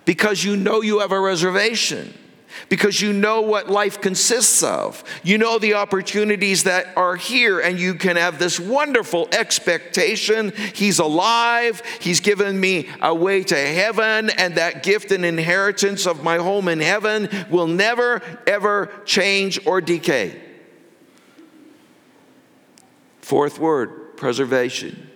because 0.06 0.44
you 0.44 0.56
know 0.56 0.82
you 0.82 1.00
have 1.00 1.12
a 1.12 1.20
reservation 1.20 2.14
because 2.70 3.02
you 3.02 3.14
know 3.14 3.42
what 3.42 3.70
life 3.70 4.02
consists 4.02 4.64
of. 4.64 5.04
You 5.24 5.38
know 5.38 5.60
the 5.60 5.76
opportunities 5.76 6.64
that 6.64 6.96
are 6.96 7.16
here, 7.16 7.60
and 7.60 7.80
you 7.80 7.96
can 7.96 8.16
have 8.16 8.40
this 8.40 8.60
wonderful 8.60 9.28
expectation. 9.32 10.54
He's 10.74 11.00
alive, 11.00 11.82
He's 12.00 12.20
given 12.20 12.60
me 12.60 12.90
a 13.02 13.14
way 13.14 13.44
to 13.44 13.56
heaven, 13.56 14.30
and 14.30 14.56
that 14.56 14.84
gift 14.84 15.12
and 15.12 15.26
inheritance 15.26 16.06
of 16.06 16.24
my 16.24 16.38
home 16.38 16.68
in 16.68 16.80
heaven 16.80 17.30
will 17.50 17.68
never, 17.68 18.22
ever 18.48 18.92
change 19.06 19.66
or 19.66 19.82
decay. 19.82 20.42
Fourth 23.26 23.58
word 23.58 24.18
preservation. 24.18 25.10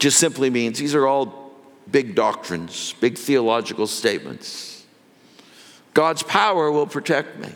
Just 0.00 0.18
simply 0.18 0.50
means 0.50 0.76
these 0.76 0.96
are 0.96 1.06
all 1.06 1.52
big 1.88 2.16
doctrines, 2.16 2.92
big 2.94 3.16
theological 3.16 3.86
statements. 3.86 4.84
God's 5.94 6.24
power 6.24 6.72
will 6.72 6.88
protect 6.88 7.38
me. 7.38 7.52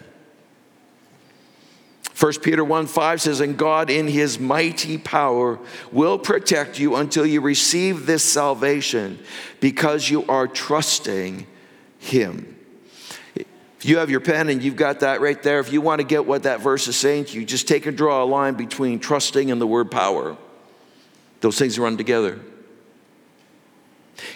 1 2.17 2.35
Peter 2.41 2.63
1 2.63 2.87
5 2.87 3.21
says, 3.21 3.41
And 3.41 3.59
God 3.59 3.91
in 3.91 4.07
his 4.07 4.39
mighty 4.39 4.97
power 4.97 5.59
will 5.91 6.17
protect 6.17 6.79
you 6.79 6.95
until 6.95 7.27
you 7.27 7.41
receive 7.41 8.07
this 8.07 8.23
salvation 8.23 9.19
because 9.59 10.09
you 10.09 10.25
are 10.27 10.47
trusting 10.47 11.49
him. 11.99 12.52
If 13.83 13.89
you 13.89 13.99
have 13.99 14.11
your 14.11 14.21
pen 14.21 14.49
and 14.49 14.63
you've 14.63 14.77
got 14.77 15.01
that 15.01 15.21
right 15.21 15.43
there, 15.43 15.59
if 15.59 15.73
you 15.73 15.81
want 15.81 15.99
to 15.99 16.07
get 16.07 16.25
what 16.25 16.45
that 16.45 16.61
verse 16.61 16.87
is 16.87 16.95
saying 16.95 17.25
to 17.25 17.41
you, 17.41 17.45
just 17.45 17.67
take 17.67 17.85
and 17.85 17.97
draw 17.97 18.23
a 18.23 18.25
line 18.25 18.55
between 18.55 19.01
trusting 19.01 19.51
and 19.51 19.61
the 19.61 19.67
word 19.67 19.91
power. 19.91 20.37
Those 21.41 21.59
things 21.59 21.77
run 21.81 21.97
together. 21.97 22.39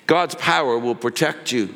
God's 0.09 0.35
power 0.35 0.77
will 0.77 0.97
protect 0.97 1.53
you 1.53 1.73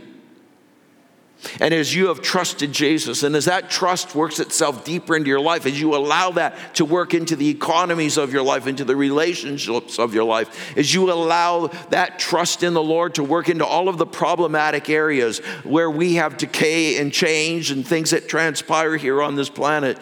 and 1.58 1.72
as 1.72 1.94
you 1.94 2.08
have 2.08 2.20
trusted 2.20 2.72
Jesus, 2.72 3.22
and 3.22 3.34
as 3.34 3.46
that 3.46 3.70
trust 3.70 4.14
works 4.14 4.40
itself 4.40 4.84
deeper 4.84 5.16
into 5.16 5.28
your 5.28 5.40
life, 5.40 5.64
as 5.64 5.80
you 5.80 5.96
allow 5.96 6.30
that 6.32 6.74
to 6.74 6.84
work 6.84 7.14
into 7.14 7.34
the 7.34 7.48
economies 7.48 8.18
of 8.18 8.32
your 8.32 8.42
life, 8.42 8.66
into 8.66 8.84
the 8.84 8.94
relationships 8.94 9.98
of 9.98 10.12
your 10.12 10.24
life, 10.24 10.76
as 10.76 10.92
you 10.92 11.10
allow 11.10 11.68
that 11.88 12.18
trust 12.18 12.62
in 12.62 12.74
the 12.74 12.82
Lord 12.82 13.14
to 13.14 13.24
work 13.24 13.48
into 13.48 13.64
all 13.64 13.88
of 13.88 13.96
the 13.96 14.06
problematic 14.06 14.90
areas 14.90 15.38
where 15.64 15.90
we 15.90 16.16
have 16.16 16.36
decay 16.36 16.98
and 16.98 17.10
change 17.10 17.70
and 17.70 17.86
things 17.86 18.10
that 18.10 18.28
transpire 18.28 18.96
here 18.96 19.22
on 19.22 19.34
this 19.34 19.48
planet, 19.48 19.98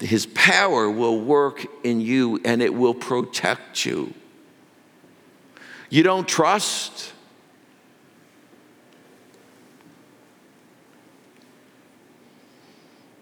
His 0.00 0.26
power 0.26 0.90
will 0.90 1.18
work 1.18 1.66
in 1.82 2.02
you 2.02 2.40
and 2.44 2.60
it 2.60 2.74
will 2.74 2.94
protect 2.94 3.86
you. 3.86 4.12
You 5.88 6.02
don't 6.02 6.28
trust? 6.28 7.13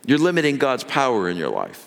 You're 0.07 0.19
limiting 0.19 0.57
God's 0.57 0.85
power 0.85 1.29
in 1.29 1.37
your 1.37 1.51
life. 1.51 1.87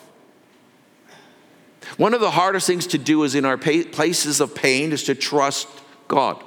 One 1.97 2.13
of 2.13 2.21
the 2.21 2.31
hardest 2.31 2.67
things 2.67 2.87
to 2.87 2.97
do 2.97 3.23
is 3.23 3.35
in 3.35 3.45
our 3.45 3.57
places 3.57 4.41
of 4.41 4.55
pain 4.55 4.91
is 4.91 5.03
to 5.03 5.15
trust 5.15 5.67
God. 6.07 6.43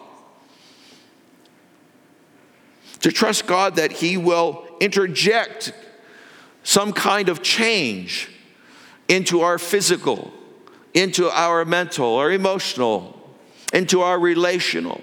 To 3.00 3.12
trust 3.12 3.46
God 3.46 3.76
that 3.76 3.92
He 3.92 4.16
will 4.16 4.66
interject 4.80 5.72
some 6.62 6.92
kind 6.92 7.28
of 7.28 7.42
change 7.42 8.30
into 9.06 9.40
our 9.40 9.58
physical, 9.58 10.32
into 10.92 11.30
our 11.30 11.64
mental, 11.64 12.16
our 12.16 12.30
emotional, 12.30 13.14
into 13.72 14.02
our 14.02 14.18
relational. 14.18 15.00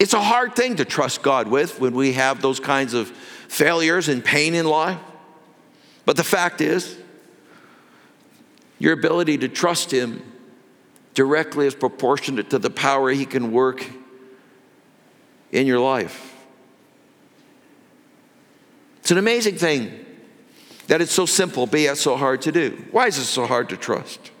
It's 0.00 0.12
a 0.12 0.20
hard 0.20 0.56
thing 0.56 0.76
to 0.76 0.84
trust 0.84 1.22
God 1.22 1.48
with 1.48 1.80
when 1.80 1.94
we 1.94 2.14
have 2.14 2.42
those 2.42 2.60
kinds 2.60 2.92
of 2.94 3.16
failures 3.54 4.08
and 4.08 4.24
pain 4.24 4.52
in 4.54 4.66
life. 4.66 4.98
But 6.04 6.16
the 6.16 6.24
fact 6.24 6.60
is, 6.60 6.98
your 8.80 8.92
ability 8.92 9.38
to 9.38 9.48
trust 9.48 9.92
Him 9.92 10.22
directly 11.14 11.68
is 11.68 11.74
proportionate 11.74 12.50
to 12.50 12.58
the 12.58 12.68
power 12.68 13.10
He 13.10 13.24
can 13.24 13.52
work 13.52 13.88
in 15.52 15.68
your 15.68 15.78
life. 15.78 16.34
It's 18.98 19.12
an 19.12 19.18
amazing 19.18 19.56
thing 19.56 20.04
that 20.88 21.00
it's 21.00 21.12
so 21.12 21.24
simple, 21.24 21.66
but 21.66 21.78
yet 21.78 21.96
so 21.96 22.16
hard 22.16 22.42
to 22.42 22.52
do. 22.52 22.84
Why 22.90 23.06
is 23.06 23.18
it 23.18 23.24
so 23.24 23.46
hard 23.46 23.68
to 23.68 23.76
trust? 23.76 24.32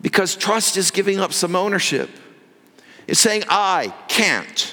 Because 0.00 0.34
trust 0.34 0.78
is 0.78 0.90
giving 0.90 1.20
up 1.20 1.34
some 1.34 1.54
ownership. 1.54 2.08
It's 3.06 3.20
saying, 3.20 3.44
I 3.50 3.92
can't 4.08 4.72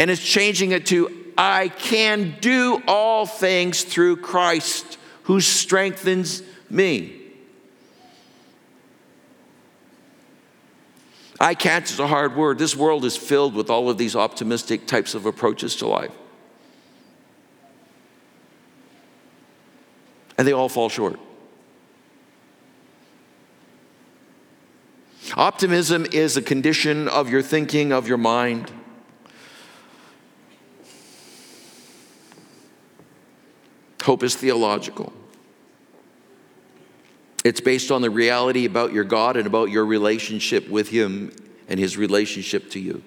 and 0.00 0.10
it's 0.10 0.24
changing 0.24 0.72
it 0.72 0.86
to 0.86 1.14
I 1.36 1.68
can 1.68 2.36
do 2.40 2.82
all 2.88 3.26
things 3.26 3.82
through 3.82 4.16
Christ 4.16 4.96
who 5.24 5.42
strengthens 5.42 6.42
me. 6.70 7.20
I 11.38 11.54
can't 11.54 11.90
is 11.90 11.98
a 11.98 12.06
hard 12.06 12.34
word. 12.34 12.58
This 12.58 12.74
world 12.74 13.04
is 13.04 13.14
filled 13.14 13.54
with 13.54 13.68
all 13.68 13.90
of 13.90 13.98
these 13.98 14.16
optimistic 14.16 14.86
types 14.86 15.14
of 15.14 15.26
approaches 15.26 15.76
to 15.76 15.86
life. 15.86 16.12
And 20.38 20.48
they 20.48 20.52
all 20.52 20.70
fall 20.70 20.88
short. 20.88 21.20
Optimism 25.36 26.06
is 26.10 26.38
a 26.38 26.42
condition 26.42 27.06
of 27.06 27.28
your 27.28 27.42
thinking, 27.42 27.92
of 27.92 28.08
your 28.08 28.18
mind. 28.18 28.72
Hope 34.02 34.22
is 34.22 34.34
theological. 34.34 35.12
It's 37.44 37.60
based 37.60 37.90
on 37.90 38.02
the 38.02 38.10
reality 38.10 38.66
about 38.66 38.92
your 38.92 39.04
God 39.04 39.36
and 39.36 39.46
about 39.46 39.70
your 39.70 39.84
relationship 39.84 40.68
with 40.68 40.88
Him 40.88 41.32
and 41.68 41.80
His 41.80 41.96
relationship 41.96 42.70
to 42.70 42.80
you. 42.80 43.02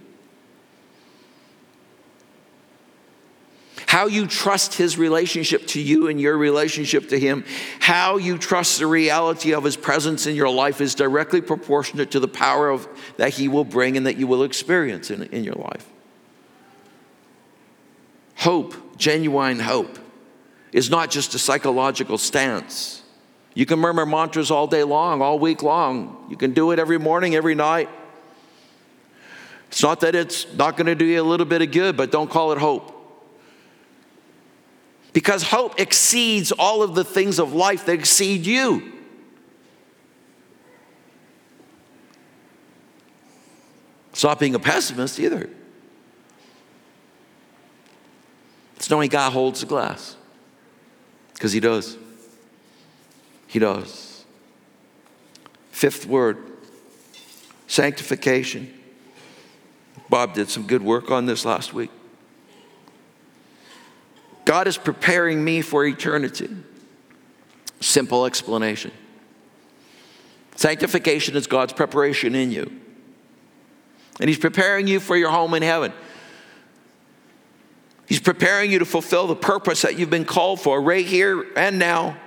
How 3.87 4.07
you 4.07 4.25
trust 4.25 4.73
His 4.73 4.97
relationship 4.97 5.67
to 5.67 5.81
you 5.81 6.07
and 6.07 6.19
your 6.19 6.35
relationship 6.35 7.09
to 7.09 7.19
Him, 7.19 7.45
how 7.79 8.17
you 8.17 8.39
trust 8.39 8.79
the 8.79 8.87
reality 8.87 9.53
of 9.53 9.63
His 9.63 9.77
presence 9.77 10.25
in 10.25 10.35
your 10.35 10.49
life 10.49 10.81
is 10.81 10.95
directly 10.95 11.41
proportionate 11.41 12.09
to 12.11 12.19
the 12.19 12.27
power 12.27 12.69
of, 12.69 12.87
that 13.17 13.35
He 13.35 13.47
will 13.47 13.65
bring 13.65 13.95
and 13.95 14.07
that 14.07 14.17
you 14.17 14.25
will 14.25 14.43
experience 14.43 15.11
in, 15.11 15.23
in 15.23 15.43
your 15.43 15.55
life. 15.55 15.87
Hope, 18.37 18.97
genuine 18.97 19.59
hope, 19.59 19.99
is 20.73 20.89
not 20.89 21.11
just 21.11 21.35
a 21.35 21.39
psychological 21.39 22.17
stance. 22.17 23.03
You 23.53 23.65
can 23.67 23.79
murmur 23.79 24.05
mantras 24.05 24.49
all 24.49 24.65
day 24.65 24.83
long, 24.83 25.21
all 25.21 25.37
week 25.37 25.61
long. 25.61 26.25
You 26.29 26.35
can 26.35 26.53
do 26.53 26.71
it 26.71 26.79
every 26.79 26.97
morning, 26.97 27.35
every 27.35 27.53
night. 27.53 27.89
It's 29.67 29.83
not 29.83 30.01
that 30.01 30.15
it's 30.15 30.51
not 30.53 30.75
going 30.75 30.87
to 30.87 30.95
do 30.95 31.05
you 31.05 31.21
a 31.21 31.23
little 31.23 31.45
bit 31.45 31.61
of 31.61 31.71
good, 31.71 31.95
but 31.95 32.11
don't 32.11 32.29
call 32.29 32.51
it 32.51 32.57
hope. 32.57 32.89
Because 35.13 35.43
hope 35.43 35.79
exceeds 35.79 36.51
all 36.51 36.81
of 36.81 36.95
the 36.95 37.03
things 37.03 37.37
of 37.37 37.53
life 37.53 37.85
that 37.85 37.93
exceed 37.93 38.45
you. 38.45 38.91
It's 44.11 44.23
not 44.23 44.39
being 44.39 44.55
a 44.55 44.59
pessimist 44.59 45.19
either. 45.19 45.49
It's 48.75 48.89
knowing 48.89 49.09
God 49.09 49.31
holds 49.31 49.61
the 49.61 49.67
glass. 49.67 50.15
Because 51.43 51.51
He 51.51 51.59
does. 51.59 51.97
He 53.47 53.59
does. 53.59 54.23
Fifth 55.71 56.05
word 56.05 56.37
sanctification. 57.67 58.73
Bob 60.07 60.35
did 60.35 60.49
some 60.49 60.65
good 60.65 60.81
work 60.81 61.11
on 61.11 61.25
this 61.25 61.43
last 61.43 61.73
week. 61.73 61.91
God 64.45 64.67
is 64.67 64.77
preparing 64.77 65.43
me 65.43 65.61
for 65.61 65.85
eternity. 65.85 66.47
Simple 67.81 68.25
explanation. 68.25 68.91
Sanctification 70.55 71.35
is 71.35 71.45
God's 71.45 71.73
preparation 71.73 72.35
in 72.35 72.51
you. 72.51 72.71
And 74.21 74.29
He's 74.29 74.39
preparing 74.39 74.87
you 74.87 75.01
for 75.01 75.17
your 75.17 75.31
home 75.31 75.53
in 75.55 75.61
heaven. 75.61 75.91
He's 78.07 78.19
preparing 78.19 78.71
you 78.71 78.79
to 78.79 78.85
fulfill 78.85 79.27
the 79.27 79.35
purpose 79.35 79.83
that 79.83 79.97
you've 79.97 80.09
been 80.09 80.25
called 80.25 80.59
for 80.59 80.81
right 80.81 81.05
here 81.05 81.45
and 81.55 81.79
now 81.79 82.17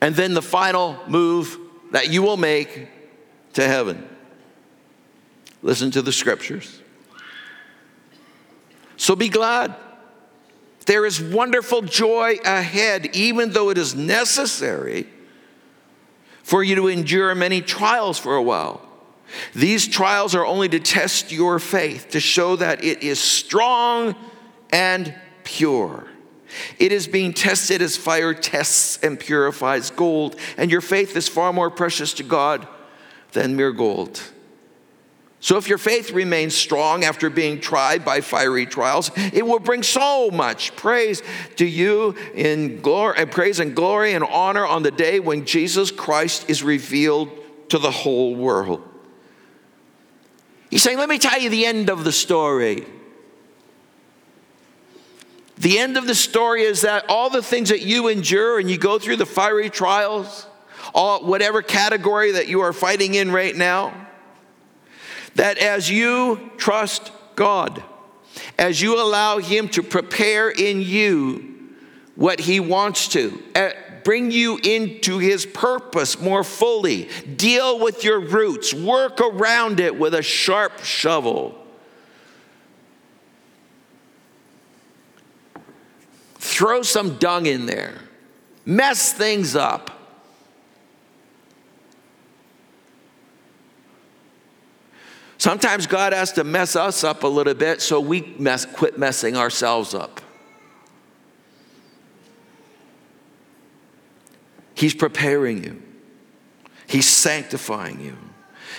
and 0.00 0.14
then 0.14 0.34
the 0.34 0.42
final 0.42 0.98
move 1.06 1.58
that 1.90 2.10
you 2.10 2.22
will 2.22 2.36
make 2.36 2.88
to 3.54 3.66
heaven. 3.66 4.06
Listen 5.62 5.90
to 5.92 6.02
the 6.02 6.12
scriptures. 6.12 6.82
So 8.96 9.16
be 9.16 9.28
glad. 9.28 9.74
There 10.86 11.04
is 11.04 11.20
wonderful 11.20 11.82
joy 11.82 12.36
ahead, 12.44 13.14
even 13.14 13.50
though 13.50 13.70
it 13.70 13.78
is 13.78 13.94
necessary 13.94 15.06
for 16.42 16.62
you 16.62 16.76
to 16.76 16.88
endure 16.88 17.34
many 17.34 17.60
trials 17.60 18.18
for 18.18 18.36
a 18.36 18.42
while. 18.42 18.80
These 19.54 19.88
trials 19.88 20.34
are 20.34 20.46
only 20.46 20.68
to 20.70 20.80
test 20.80 21.30
your 21.30 21.58
faith, 21.58 22.10
to 22.10 22.20
show 22.20 22.56
that 22.56 22.82
it 22.82 23.02
is 23.02 23.20
strong 23.20 24.14
and 24.70 25.14
pure. 25.44 26.06
It 26.78 26.92
is 26.92 27.06
being 27.06 27.32
tested 27.32 27.82
as 27.82 27.96
fire 27.96 28.34
tests 28.34 28.98
and 29.02 29.18
purifies 29.18 29.90
gold, 29.90 30.36
and 30.56 30.70
your 30.70 30.80
faith 30.80 31.16
is 31.16 31.28
far 31.28 31.52
more 31.52 31.70
precious 31.70 32.14
to 32.14 32.22
God 32.22 32.66
than 33.32 33.56
mere 33.56 33.72
gold. 33.72 34.22
So, 35.40 35.56
if 35.56 35.68
your 35.68 35.78
faith 35.78 36.10
remains 36.10 36.54
strong 36.56 37.04
after 37.04 37.30
being 37.30 37.60
tried 37.60 38.04
by 38.04 38.22
fiery 38.22 38.66
trials, 38.66 39.12
it 39.16 39.46
will 39.46 39.60
bring 39.60 39.84
so 39.84 40.30
much 40.32 40.74
praise 40.74 41.22
to 41.56 41.64
you 41.64 42.16
in 42.34 42.80
glory, 42.80 43.14
and 43.18 43.30
praise 43.30 43.60
and 43.60 43.76
glory 43.76 44.14
and 44.14 44.24
honor 44.24 44.66
on 44.66 44.82
the 44.82 44.90
day 44.90 45.20
when 45.20 45.44
Jesus 45.44 45.92
Christ 45.92 46.50
is 46.50 46.64
revealed 46.64 47.30
to 47.68 47.78
the 47.78 47.90
whole 47.90 48.34
world. 48.34 48.82
He's 50.70 50.82
saying, 50.82 50.98
Let 50.98 51.08
me 51.08 51.18
tell 51.18 51.40
you 51.40 51.50
the 51.50 51.66
end 51.66 51.88
of 51.88 52.02
the 52.02 52.12
story. 52.12 52.84
The 55.58 55.78
end 55.78 55.96
of 55.96 56.06
the 56.06 56.14
story 56.14 56.62
is 56.62 56.82
that 56.82 57.06
all 57.08 57.30
the 57.30 57.42
things 57.42 57.70
that 57.70 57.82
you 57.82 58.08
endure 58.08 58.60
and 58.60 58.70
you 58.70 58.78
go 58.78 58.98
through 58.98 59.16
the 59.16 59.26
fiery 59.26 59.70
trials, 59.70 60.46
all, 60.94 61.24
whatever 61.24 61.62
category 61.62 62.32
that 62.32 62.46
you 62.46 62.60
are 62.60 62.72
fighting 62.72 63.14
in 63.14 63.32
right 63.32 63.54
now, 63.54 63.92
that 65.34 65.58
as 65.58 65.90
you 65.90 66.50
trust 66.58 67.10
God, 67.34 67.82
as 68.56 68.80
you 68.80 69.02
allow 69.02 69.38
Him 69.38 69.68
to 69.70 69.82
prepare 69.82 70.48
in 70.48 70.80
you 70.80 71.56
what 72.14 72.38
He 72.38 72.60
wants 72.60 73.08
to, 73.08 73.42
eh, 73.56 73.72
bring 74.04 74.30
you 74.30 74.58
into 74.62 75.18
His 75.18 75.44
purpose 75.44 76.20
more 76.20 76.44
fully, 76.44 77.08
deal 77.36 77.80
with 77.80 78.04
your 78.04 78.20
roots, 78.20 78.72
work 78.72 79.20
around 79.20 79.80
it 79.80 79.98
with 79.98 80.14
a 80.14 80.22
sharp 80.22 80.84
shovel 80.84 81.58
Throw 86.58 86.82
some 86.82 87.18
dung 87.18 87.46
in 87.46 87.66
there, 87.66 87.94
mess 88.66 89.12
things 89.12 89.54
up. 89.54 89.92
Sometimes 95.38 95.86
God 95.86 96.12
has 96.12 96.32
to 96.32 96.42
mess 96.42 96.74
us 96.74 97.04
up 97.04 97.22
a 97.22 97.28
little 97.28 97.54
bit 97.54 97.80
so 97.80 98.00
we 98.00 98.34
mess, 98.40 98.64
quit 98.64 98.98
messing 98.98 99.36
ourselves 99.36 99.94
up. 99.94 100.20
He's 104.74 104.94
preparing 104.94 105.62
you, 105.62 105.80
He's 106.88 107.08
sanctifying 107.08 108.00
you, 108.00 108.16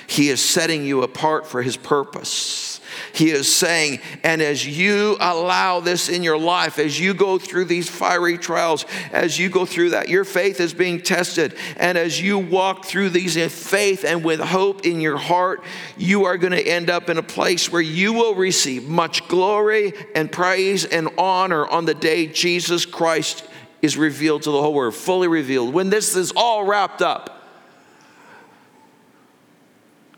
He 0.05 0.27
is 0.27 0.43
setting 0.43 0.83
you 0.83 1.01
apart 1.01 1.47
for 1.47 1.61
His 1.61 1.77
purpose. 1.77 2.78
He 3.13 3.29
is 3.29 3.53
saying, 3.53 3.99
and 4.23 4.41
as 4.41 4.65
you 4.65 5.17
allow 5.19 5.79
this 5.79 6.09
in 6.09 6.23
your 6.23 6.37
life, 6.37 6.79
as 6.79 6.99
you 6.99 7.13
go 7.13 7.37
through 7.37 7.65
these 7.65 7.89
fiery 7.89 8.37
trials, 8.37 8.85
as 9.11 9.37
you 9.37 9.49
go 9.49 9.65
through 9.65 9.91
that, 9.91 10.09
your 10.09 10.23
faith 10.23 10.59
is 10.59 10.73
being 10.73 11.01
tested. 11.01 11.55
And 11.77 11.97
as 11.97 12.21
you 12.21 12.37
walk 12.37 12.85
through 12.85 13.09
these 13.09 13.37
in 13.37 13.49
faith 13.49 14.03
and 14.03 14.23
with 14.23 14.39
hope 14.39 14.85
in 14.85 15.01
your 15.01 15.17
heart, 15.17 15.63
you 15.97 16.25
are 16.25 16.37
going 16.37 16.53
to 16.53 16.67
end 16.67 16.89
up 16.89 17.09
in 17.09 17.17
a 17.17 17.23
place 17.23 17.71
where 17.71 17.81
you 17.81 18.13
will 18.13 18.35
receive 18.35 18.87
much 18.87 19.27
glory 19.27 19.93
and 20.15 20.31
praise 20.31 20.85
and 20.85 21.09
honor 21.17 21.67
on 21.67 21.85
the 21.85 21.93
day 21.93 22.27
Jesus 22.27 22.85
Christ 22.85 23.45
is 23.81 23.97
revealed 23.97 24.43
to 24.43 24.51
the 24.51 24.61
whole 24.61 24.73
world, 24.73 24.95
fully 24.95 25.27
revealed. 25.27 25.73
When 25.73 25.89
this 25.89 26.15
is 26.15 26.31
all 26.35 26.65
wrapped 26.65 27.01
up, 27.01 27.43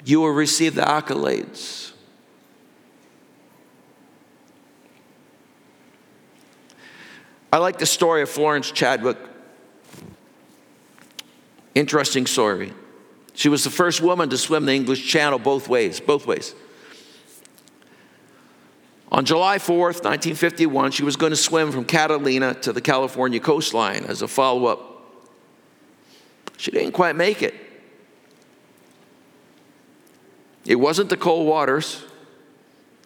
you 0.03 0.19
will 0.19 0.31
receive 0.31 0.75
the 0.75 0.81
accolades 0.81 1.90
I 7.51 7.57
like 7.57 7.77
the 7.79 7.85
story 7.85 8.21
of 8.21 8.29
Florence 8.29 8.71
Chadwick. 8.71 9.17
Interesting 11.75 12.25
story. 12.25 12.73
She 13.33 13.49
was 13.49 13.63
the 13.63 13.69
first 13.69 14.01
woman 14.01 14.29
to 14.29 14.37
swim 14.37 14.65
the 14.65 14.73
English 14.73 15.07
Channel 15.07 15.39
both 15.39 15.67
ways, 15.67 15.99
both 15.99 16.25
ways. 16.27 16.55
On 19.11 19.25
July 19.25 19.57
4th, 19.57 20.03
1951, 20.03 20.91
she 20.91 21.03
was 21.03 21.17
going 21.17 21.31
to 21.31 21.37
swim 21.37 21.71
from 21.71 21.83
Catalina 21.83 22.53
to 22.61 22.71
the 22.71 22.79
California 22.79 23.41
coastline 23.41 24.05
as 24.05 24.21
a 24.21 24.27
follow 24.27 24.67
up. 24.67 24.91
She 26.55 26.71
didn't 26.71 26.93
quite 26.93 27.17
make 27.17 27.41
it. 27.41 27.53
It 30.65 30.75
wasn't 30.75 31.09
the 31.09 31.17
cold 31.17 31.47
waters, 31.47 32.03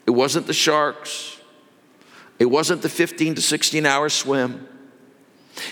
it 0.05 0.11
wasn't 0.11 0.45
the 0.45 0.53
sharks, 0.53 1.34
it 2.39 2.45
wasn't 2.45 2.81
the 2.81 2.89
15 2.89 3.35
to 3.35 3.41
16 3.41 3.85
hour 3.85 4.09
swim. 4.09 4.67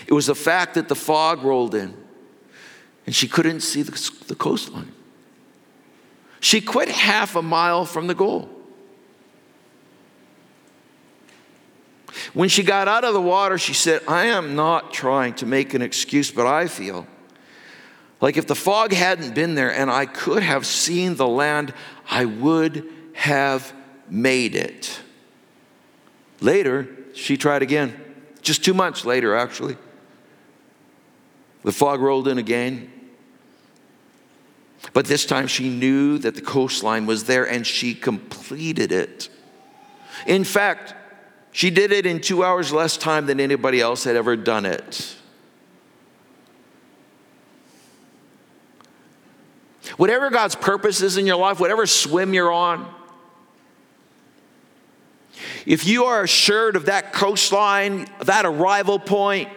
It 0.07 0.13
was 0.13 0.27
the 0.27 0.35
fact 0.35 0.75
that 0.75 0.87
the 0.87 0.95
fog 0.95 1.43
rolled 1.43 1.75
in 1.75 1.95
and 3.05 3.13
she 3.13 3.27
couldn't 3.27 3.61
see 3.61 3.81
the, 3.81 4.11
the 4.27 4.35
coastline. 4.35 4.91
She 6.39 6.61
quit 6.61 6.89
half 6.89 7.35
a 7.35 7.41
mile 7.41 7.85
from 7.85 8.07
the 8.07 8.15
goal. 8.15 8.49
When 12.33 12.49
she 12.49 12.63
got 12.63 12.87
out 12.87 13.03
of 13.03 13.13
the 13.13 13.21
water, 13.21 13.57
she 13.57 13.73
said, 13.73 14.01
I 14.07 14.25
am 14.25 14.55
not 14.55 14.93
trying 14.93 15.33
to 15.35 15.45
make 15.45 15.73
an 15.73 15.81
excuse, 15.81 16.31
but 16.31 16.45
I 16.45 16.67
feel 16.67 17.07
like 18.21 18.37
if 18.37 18.47
the 18.47 18.55
fog 18.55 18.93
hadn't 18.93 19.35
been 19.35 19.55
there 19.55 19.73
and 19.73 19.91
I 19.91 20.05
could 20.05 20.43
have 20.43 20.65
seen 20.65 21.15
the 21.15 21.27
land, 21.27 21.73
I 22.09 22.25
would 22.25 22.89
have 23.13 23.73
made 24.09 24.55
it. 24.55 24.99
Later, 26.43 26.89
she 27.13 27.37
tried 27.37 27.61
again, 27.61 27.97
just 28.41 28.65
two 28.65 28.73
months 28.73 29.05
later, 29.05 29.33
actually. 29.33 29.77
The 31.63 31.71
fog 31.71 32.01
rolled 32.01 32.27
in 32.27 32.37
again. 32.37 32.91
But 34.91 35.05
this 35.05 35.25
time 35.25 35.47
she 35.47 35.69
knew 35.69 36.17
that 36.17 36.35
the 36.35 36.41
coastline 36.41 37.05
was 37.05 37.23
there 37.23 37.47
and 37.49 37.65
she 37.65 37.95
completed 37.95 38.91
it. 38.91 39.29
In 40.27 40.43
fact, 40.43 40.93
she 41.53 41.69
did 41.69 41.93
it 41.93 42.05
in 42.05 42.19
two 42.19 42.43
hours 42.43 42.73
less 42.73 42.97
time 42.97 43.25
than 43.25 43.39
anybody 43.39 43.79
else 43.79 44.03
had 44.03 44.17
ever 44.17 44.35
done 44.35 44.65
it. 44.65 45.15
Whatever 49.95 50.29
God's 50.29 50.55
purpose 50.55 51.01
is 51.01 51.15
in 51.15 51.25
your 51.25 51.37
life, 51.37 51.61
whatever 51.61 51.85
swim 51.87 52.33
you're 52.33 52.51
on, 52.51 52.93
if 55.65 55.85
you 55.85 56.05
are 56.05 56.23
assured 56.23 56.75
of 56.75 56.85
that 56.85 57.13
coastline, 57.13 58.07
that 58.21 58.45
arrival 58.45 58.99
point, 58.99 59.49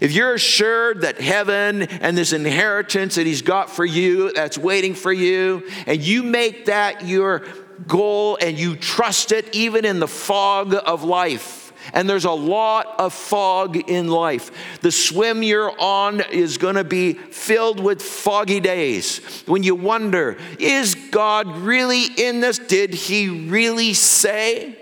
if 0.00 0.12
you're 0.12 0.34
assured 0.34 1.00
that 1.00 1.20
heaven 1.20 1.82
and 1.82 2.16
this 2.16 2.32
inheritance 2.32 3.16
that 3.16 3.26
He's 3.26 3.42
got 3.42 3.70
for 3.70 3.84
you, 3.84 4.32
that's 4.32 4.56
waiting 4.56 4.94
for 4.94 5.12
you, 5.12 5.68
and 5.86 6.00
you 6.00 6.22
make 6.22 6.66
that 6.66 7.06
your 7.06 7.44
goal 7.86 8.38
and 8.40 8.58
you 8.58 8.76
trust 8.76 9.32
it 9.32 9.54
even 9.54 9.84
in 9.84 10.00
the 10.00 10.08
fog 10.08 10.74
of 10.74 11.02
life. 11.02 11.72
And 11.92 12.08
there's 12.08 12.26
a 12.26 12.30
lot 12.30 13.00
of 13.00 13.12
fog 13.12 13.76
in 13.76 14.08
life. 14.08 14.50
The 14.80 14.92
swim 14.92 15.42
you're 15.42 15.72
on 15.80 16.20
is 16.30 16.58
going 16.58 16.76
to 16.76 16.84
be 16.84 17.14
filled 17.14 17.80
with 17.80 18.02
foggy 18.02 18.60
days 18.60 19.42
when 19.46 19.62
you 19.62 19.74
wonder, 19.74 20.36
is 20.58 20.94
God 20.94 21.48
really 21.56 22.04
in 22.04 22.40
this? 22.40 22.58
Did 22.58 22.94
He 22.94 23.28
really 23.28 23.94
say? 23.94 24.76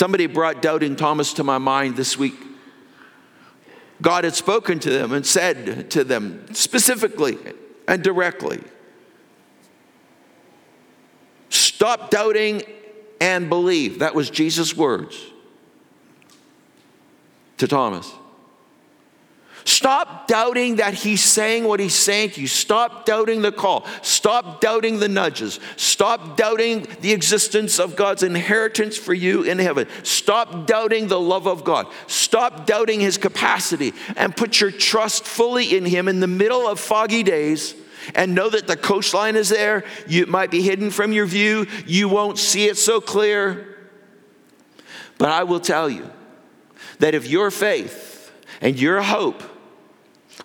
Somebody 0.00 0.24
brought 0.24 0.62
doubting 0.62 0.96
Thomas 0.96 1.34
to 1.34 1.44
my 1.44 1.58
mind 1.58 1.94
this 1.94 2.16
week. 2.16 2.42
God 4.00 4.24
had 4.24 4.34
spoken 4.34 4.78
to 4.78 4.88
them 4.88 5.12
and 5.12 5.26
said 5.26 5.90
to 5.90 6.04
them 6.04 6.54
specifically 6.54 7.36
and 7.86 8.02
directly 8.02 8.62
Stop 11.50 12.08
doubting 12.08 12.62
and 13.20 13.50
believe. 13.50 13.98
That 13.98 14.14
was 14.14 14.30
Jesus' 14.30 14.74
words 14.74 15.22
to 17.58 17.68
Thomas. 17.68 18.10
Stop 19.64 20.26
doubting 20.26 20.76
that 20.76 20.94
he's 20.94 21.22
saying 21.22 21.64
what 21.64 21.80
he's 21.80 21.94
saying 21.94 22.30
to 22.30 22.40
you. 22.40 22.46
Stop 22.46 23.04
doubting 23.04 23.42
the 23.42 23.52
call. 23.52 23.86
Stop 24.02 24.60
doubting 24.60 24.98
the 24.98 25.08
nudges. 25.08 25.60
Stop 25.76 26.36
doubting 26.36 26.86
the 27.00 27.12
existence 27.12 27.78
of 27.78 27.96
God's 27.96 28.22
inheritance 28.22 28.96
for 28.96 29.14
you 29.14 29.42
in 29.42 29.58
heaven. 29.58 29.86
Stop 30.02 30.66
doubting 30.66 31.08
the 31.08 31.20
love 31.20 31.46
of 31.46 31.64
God. 31.64 31.86
Stop 32.06 32.66
doubting 32.66 33.00
his 33.00 33.18
capacity 33.18 33.92
and 34.16 34.36
put 34.36 34.60
your 34.60 34.70
trust 34.70 35.24
fully 35.24 35.76
in 35.76 35.84
him 35.84 36.08
in 36.08 36.20
the 36.20 36.26
middle 36.26 36.66
of 36.66 36.80
foggy 36.80 37.22
days 37.22 37.74
and 38.14 38.34
know 38.34 38.48
that 38.48 38.66
the 38.66 38.76
coastline 38.76 39.36
is 39.36 39.48
there. 39.48 39.84
You, 40.06 40.22
it 40.22 40.28
might 40.28 40.50
be 40.50 40.62
hidden 40.62 40.90
from 40.90 41.12
your 41.12 41.26
view. 41.26 41.66
You 41.86 42.08
won't 42.08 42.38
see 42.38 42.66
it 42.66 42.78
so 42.78 43.00
clear. 43.00 43.76
But 45.18 45.30
I 45.30 45.44
will 45.44 45.60
tell 45.60 45.90
you 45.90 46.10
that 46.98 47.14
if 47.14 47.26
your 47.26 47.50
faith 47.50 48.32
and 48.60 48.78
your 48.78 49.02
hope 49.02 49.42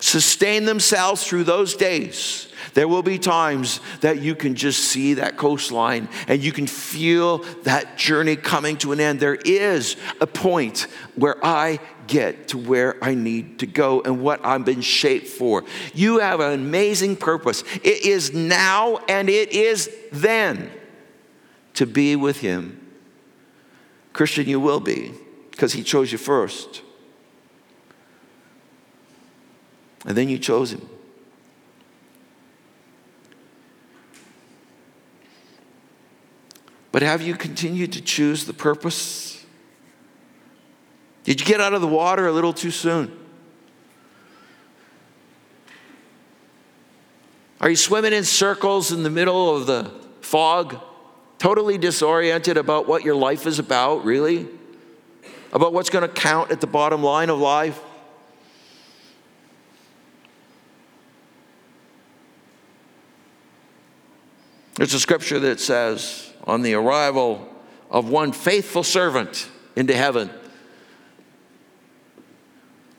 sustain 0.00 0.64
themselves 0.64 1.26
through 1.26 1.44
those 1.44 1.74
days, 1.76 2.48
there 2.74 2.88
will 2.88 3.02
be 3.02 3.18
times 3.18 3.80
that 4.00 4.20
you 4.20 4.34
can 4.34 4.54
just 4.54 4.84
see 4.84 5.14
that 5.14 5.36
coastline 5.36 6.08
and 6.28 6.42
you 6.42 6.52
can 6.52 6.66
feel 6.66 7.38
that 7.62 7.96
journey 7.96 8.36
coming 8.36 8.76
to 8.78 8.92
an 8.92 9.00
end. 9.00 9.20
There 9.20 9.34
is 9.34 9.96
a 10.20 10.26
point 10.26 10.86
where 11.14 11.42
I 11.44 11.80
get 12.06 12.48
to 12.48 12.58
where 12.58 13.02
I 13.02 13.14
need 13.14 13.60
to 13.60 13.66
go 13.66 14.00
and 14.02 14.20
what 14.20 14.44
I've 14.44 14.64
been 14.64 14.80
shaped 14.80 15.26
for. 15.26 15.64
You 15.94 16.18
have 16.18 16.40
an 16.40 16.52
amazing 16.52 17.16
purpose. 17.16 17.64
It 17.82 18.04
is 18.04 18.32
now 18.32 18.98
and 19.08 19.28
it 19.28 19.52
is 19.52 19.90
then 20.12 20.70
to 21.74 21.86
be 21.86 22.16
with 22.16 22.40
Him. 22.40 22.80
Christian, 24.12 24.48
you 24.48 24.60
will 24.60 24.80
be 24.80 25.12
because 25.50 25.72
He 25.72 25.82
chose 25.82 26.12
you 26.12 26.18
first. 26.18 26.82
And 30.06 30.16
then 30.16 30.28
you 30.28 30.38
chose 30.38 30.72
him. 30.72 30.88
But 36.92 37.02
have 37.02 37.20
you 37.20 37.34
continued 37.34 37.92
to 37.92 38.00
choose 38.00 38.46
the 38.46 38.54
purpose? 38.54 39.44
Did 41.24 41.40
you 41.40 41.46
get 41.46 41.60
out 41.60 41.74
of 41.74 41.82
the 41.82 41.86
water 41.88 42.26
a 42.26 42.32
little 42.32 42.54
too 42.54 42.70
soon? 42.70 43.14
Are 47.60 47.68
you 47.68 47.76
swimming 47.76 48.12
in 48.12 48.24
circles 48.24 48.92
in 48.92 49.02
the 49.02 49.10
middle 49.10 49.54
of 49.54 49.66
the 49.66 49.90
fog, 50.20 50.80
totally 51.38 51.78
disoriented 51.78 52.56
about 52.56 52.86
what 52.86 53.02
your 53.02 53.16
life 53.16 53.46
is 53.46 53.58
about, 53.58 54.04
really? 54.04 54.46
About 55.52 55.72
what's 55.72 55.90
going 55.90 56.08
to 56.08 56.14
count 56.14 56.50
at 56.52 56.60
the 56.60 56.66
bottom 56.66 57.02
line 57.02 57.28
of 57.28 57.38
life? 57.40 57.80
There's 64.76 64.94
a 64.94 65.00
scripture 65.00 65.40
that 65.40 65.58
says, 65.58 66.32
on 66.44 66.62
the 66.62 66.74
arrival 66.74 67.48
of 67.90 68.08
one 68.10 68.32
faithful 68.32 68.82
servant 68.82 69.48
into 69.74 69.94
heaven, 69.94 70.30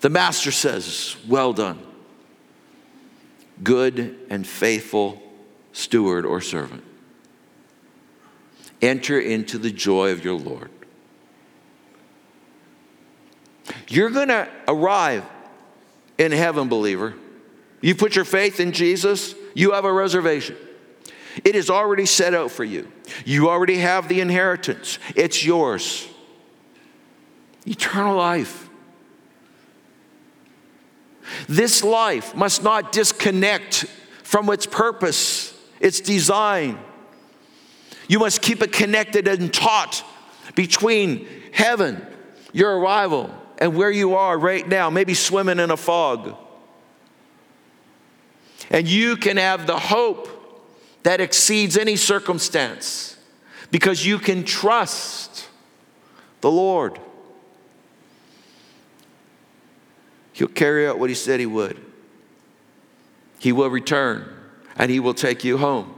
the 0.02 0.10
master 0.10 0.52
says, 0.52 1.16
Well 1.28 1.54
done, 1.54 1.80
good 3.64 4.18
and 4.30 4.46
faithful 4.46 5.22
steward 5.72 6.26
or 6.26 6.42
servant. 6.42 6.84
Enter 8.82 9.20
into 9.20 9.58
the 9.58 9.72
joy 9.72 10.12
of 10.12 10.24
your 10.24 10.36
Lord. 10.36 10.70
You're 13.88 14.10
going 14.10 14.28
to 14.28 14.48
arrive 14.68 15.26
in 16.18 16.32
heaven, 16.32 16.70
believer. 16.70 17.16
You 17.82 17.96
put 17.96 18.16
your 18.16 18.26
faith 18.26 18.60
in 18.60 18.72
Jesus, 18.72 19.36
you 19.54 19.72
have 19.72 19.86
a 19.86 19.94
reservation. 19.94 20.58
It 21.44 21.56
is 21.56 21.70
already 21.70 22.06
set 22.06 22.34
out 22.34 22.52
for 22.52 22.64
you. 22.64 22.92
You 23.26 23.50
already 23.50 23.78
have 23.78 24.08
the 24.08 24.22
inheritance, 24.22 25.00
it's 25.16 25.44
yours. 25.46 26.08
Eternal 27.66 28.16
life. 28.16 28.70
This 31.48 31.84
life 31.84 32.34
must 32.36 32.64
not 32.64 32.92
disconnect 32.92 33.86
from 34.24 34.50
its 34.50 34.66
purpose, 34.66 35.54
its 35.80 36.00
design. 36.00 36.80
You 38.08 38.20
must 38.20 38.42
keep 38.42 38.62
it 38.62 38.72
connected 38.72 39.28
and 39.28 39.54
taut 39.54 40.04
between 40.56 41.28
heaven, 41.52 42.06
your 42.54 42.80
arrival, 42.80 43.30
and 43.58 43.76
where 43.76 43.92
you 43.92 44.16
are 44.16 44.38
right 44.38 44.68
now, 44.68 44.90
maybe 44.90 45.14
swimming 45.14 45.60
in 45.60 45.72
a 45.72 45.78
fog. 45.78 46.36
And 48.70 48.88
you 48.88 49.18
can 49.18 49.38
have 49.38 49.68
the 49.68 49.78
hope 49.78 50.37
that 51.04 51.22
exceeds 51.22 51.78
any 51.78 51.96
circumstance 51.96 53.18
because 53.72 54.06
you 54.06 54.20
can 54.20 54.44
trust 54.44 55.48
the 56.42 56.52
Lord. 56.52 57.00
He'll 60.34 60.48
carry 60.48 60.88
out 60.88 61.00
what 61.00 61.10
He 61.10 61.16
said 61.16 61.40
He 61.40 61.46
would. 61.46 61.80
He 63.40 63.52
will 63.52 63.70
return 63.70 64.28
and 64.76 64.92
He 64.92 65.00
will 65.00 65.14
take 65.14 65.44
you 65.44 65.58
home. 65.58 65.94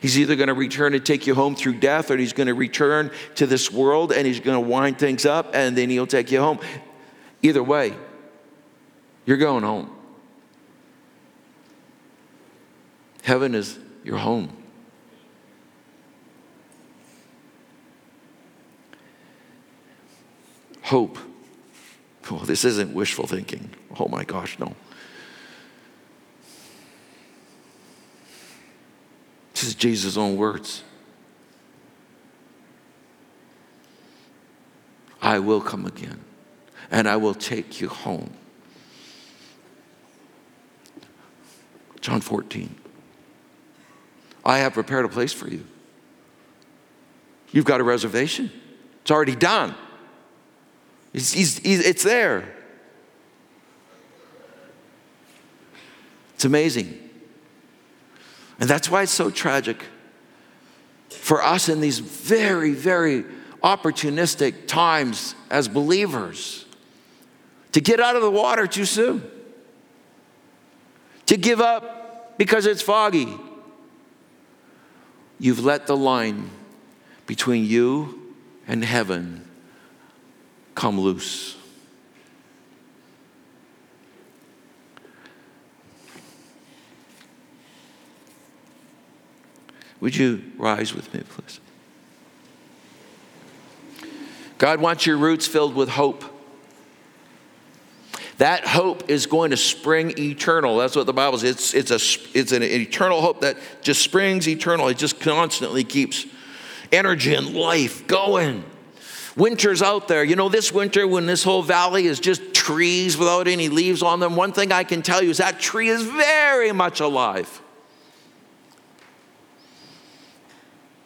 He's 0.00 0.18
either 0.18 0.36
going 0.36 0.48
to 0.48 0.54
return 0.54 0.94
and 0.94 1.04
take 1.04 1.26
you 1.26 1.34
home 1.34 1.54
through 1.54 1.74
death, 1.74 2.10
or 2.10 2.16
he's 2.16 2.32
going 2.32 2.48
to 2.48 2.54
return 2.54 3.10
to 3.36 3.46
this 3.46 3.70
world 3.70 4.12
and 4.12 4.26
he's 4.26 4.40
going 4.40 4.62
to 4.62 4.68
wind 4.68 4.98
things 4.98 5.24
up 5.24 5.54
and 5.54 5.76
then 5.76 5.88
he'll 5.88 6.06
take 6.06 6.30
you 6.30 6.40
home. 6.40 6.58
Either 7.42 7.62
way, 7.62 7.94
you're 9.24 9.36
going 9.36 9.62
home. 9.62 9.90
Heaven 13.22 13.54
is 13.54 13.78
your 14.04 14.18
home. 14.18 14.58
hope. 20.88 21.18
Oh, 22.30 22.38
this 22.44 22.64
isn't 22.64 22.94
wishful 22.94 23.26
thinking. 23.26 23.70
Oh 23.98 24.08
my 24.08 24.24
gosh, 24.24 24.58
no. 24.58 24.74
This 29.52 29.64
is 29.64 29.74
Jesus' 29.74 30.16
own 30.16 30.36
words. 30.36 30.82
I 35.20 35.38
will 35.38 35.60
come 35.60 35.84
again 35.84 36.20
and 36.90 37.06
I 37.06 37.16
will 37.16 37.34
take 37.34 37.82
you 37.82 37.88
home. 37.88 38.32
John 42.00 42.22
14. 42.22 42.74
I 44.48 44.58
have 44.60 44.72
prepared 44.72 45.04
a 45.04 45.08
place 45.10 45.32
for 45.32 45.46
you. 45.46 45.64
You've 47.52 47.66
got 47.66 47.80
a 47.80 47.84
reservation, 47.84 48.50
it's 49.02 49.10
already 49.10 49.36
done. 49.36 49.74
He's, 51.12 51.60
it's 51.64 52.02
there. 52.02 52.54
It's 56.34 56.44
amazing. 56.44 57.10
And 58.60 58.68
that's 58.68 58.90
why 58.90 59.02
it's 59.02 59.12
so 59.12 59.30
tragic 59.30 59.82
for 61.10 61.42
us 61.42 61.68
in 61.68 61.80
these 61.80 61.98
very, 61.98 62.72
very 62.72 63.24
opportunistic 63.62 64.66
times 64.66 65.34
as 65.50 65.66
believers 65.66 66.64
to 67.72 67.80
get 67.80 68.00
out 68.00 68.16
of 68.16 68.22
the 68.22 68.30
water 68.30 68.66
too 68.66 68.84
soon, 68.84 69.22
to 71.26 71.36
give 71.36 71.60
up 71.60 72.38
because 72.38 72.66
it's 72.66 72.82
foggy. 72.82 73.34
You've 75.40 75.64
let 75.64 75.86
the 75.86 75.96
line 75.96 76.50
between 77.26 77.64
you 77.64 78.34
and 78.66 78.84
heaven 78.84 79.48
come 80.74 81.00
loose. 81.00 81.56
Would 90.00 90.16
you 90.16 90.42
rise 90.56 90.94
with 90.94 91.12
me, 91.12 91.22
please? 91.28 91.60
God 94.58 94.80
wants 94.80 95.06
your 95.06 95.16
roots 95.16 95.46
filled 95.46 95.74
with 95.74 95.88
hope. 95.88 96.24
That 98.38 98.64
hope 98.66 99.10
is 99.10 99.26
going 99.26 99.50
to 99.50 99.56
spring 99.56 100.14
eternal. 100.16 100.76
That's 100.78 100.94
what 100.94 101.06
the 101.06 101.12
Bible 101.12 101.38
says. 101.38 101.50
It's, 101.50 101.74
it's, 101.74 101.90
a, 101.90 102.38
it's 102.38 102.52
an 102.52 102.62
eternal 102.62 103.20
hope 103.20 103.40
that 103.40 103.56
just 103.82 104.00
springs 104.00 104.48
eternal. 104.48 104.88
It 104.88 104.96
just 104.96 105.20
constantly 105.20 105.82
keeps 105.82 106.24
energy 106.92 107.34
and 107.34 107.54
life 107.54 108.06
going. 108.06 108.64
Winter's 109.36 109.82
out 109.82 110.06
there. 110.06 110.22
You 110.22 110.36
know, 110.36 110.48
this 110.48 110.72
winter, 110.72 111.06
when 111.06 111.26
this 111.26 111.42
whole 111.42 111.62
valley 111.62 112.06
is 112.06 112.20
just 112.20 112.54
trees 112.54 113.16
without 113.16 113.48
any 113.48 113.68
leaves 113.68 114.02
on 114.02 114.20
them, 114.20 114.36
one 114.36 114.52
thing 114.52 114.70
I 114.70 114.84
can 114.84 115.02
tell 115.02 115.22
you 115.22 115.30
is 115.30 115.38
that 115.38 115.58
tree 115.58 115.88
is 115.88 116.02
very 116.02 116.70
much 116.70 117.00
alive. 117.00 117.60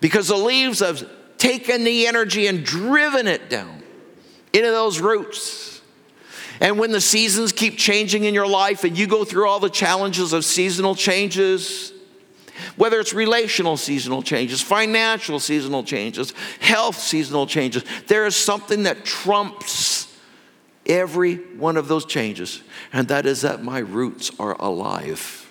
Because 0.00 0.28
the 0.28 0.36
leaves 0.36 0.80
have 0.80 1.08
taken 1.38 1.84
the 1.84 2.06
energy 2.06 2.46
and 2.46 2.62
driven 2.62 3.26
it 3.26 3.48
down 3.48 3.82
into 4.52 4.70
those 4.70 5.00
roots. 5.00 5.71
And 6.60 6.78
when 6.78 6.92
the 6.92 7.00
seasons 7.00 7.52
keep 7.52 7.76
changing 7.76 8.24
in 8.24 8.34
your 8.34 8.46
life 8.46 8.84
and 8.84 8.96
you 8.96 9.06
go 9.06 9.24
through 9.24 9.48
all 9.48 9.60
the 9.60 9.70
challenges 9.70 10.32
of 10.32 10.44
seasonal 10.44 10.94
changes, 10.94 11.92
whether 12.76 13.00
it's 13.00 13.12
relational 13.12 13.76
seasonal 13.76 14.22
changes, 14.22 14.60
financial 14.60 15.40
seasonal 15.40 15.82
changes, 15.82 16.32
health 16.60 16.98
seasonal 16.98 17.46
changes, 17.46 17.84
there 18.06 18.26
is 18.26 18.36
something 18.36 18.84
that 18.84 19.04
trumps 19.04 20.16
every 20.86 21.36
one 21.36 21.76
of 21.76 21.88
those 21.88 22.04
changes, 22.04 22.62
and 22.92 23.08
that 23.08 23.26
is 23.26 23.42
that 23.42 23.62
my 23.62 23.78
roots 23.78 24.30
are 24.38 24.56
alive. 24.60 25.42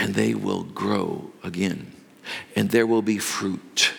and 0.00 0.14
they 0.14 0.34
will 0.34 0.62
grow 0.62 1.30
again, 1.44 1.92
and 2.56 2.70
there 2.70 2.86
will 2.86 3.02
be 3.02 3.18
fruit. 3.18 3.92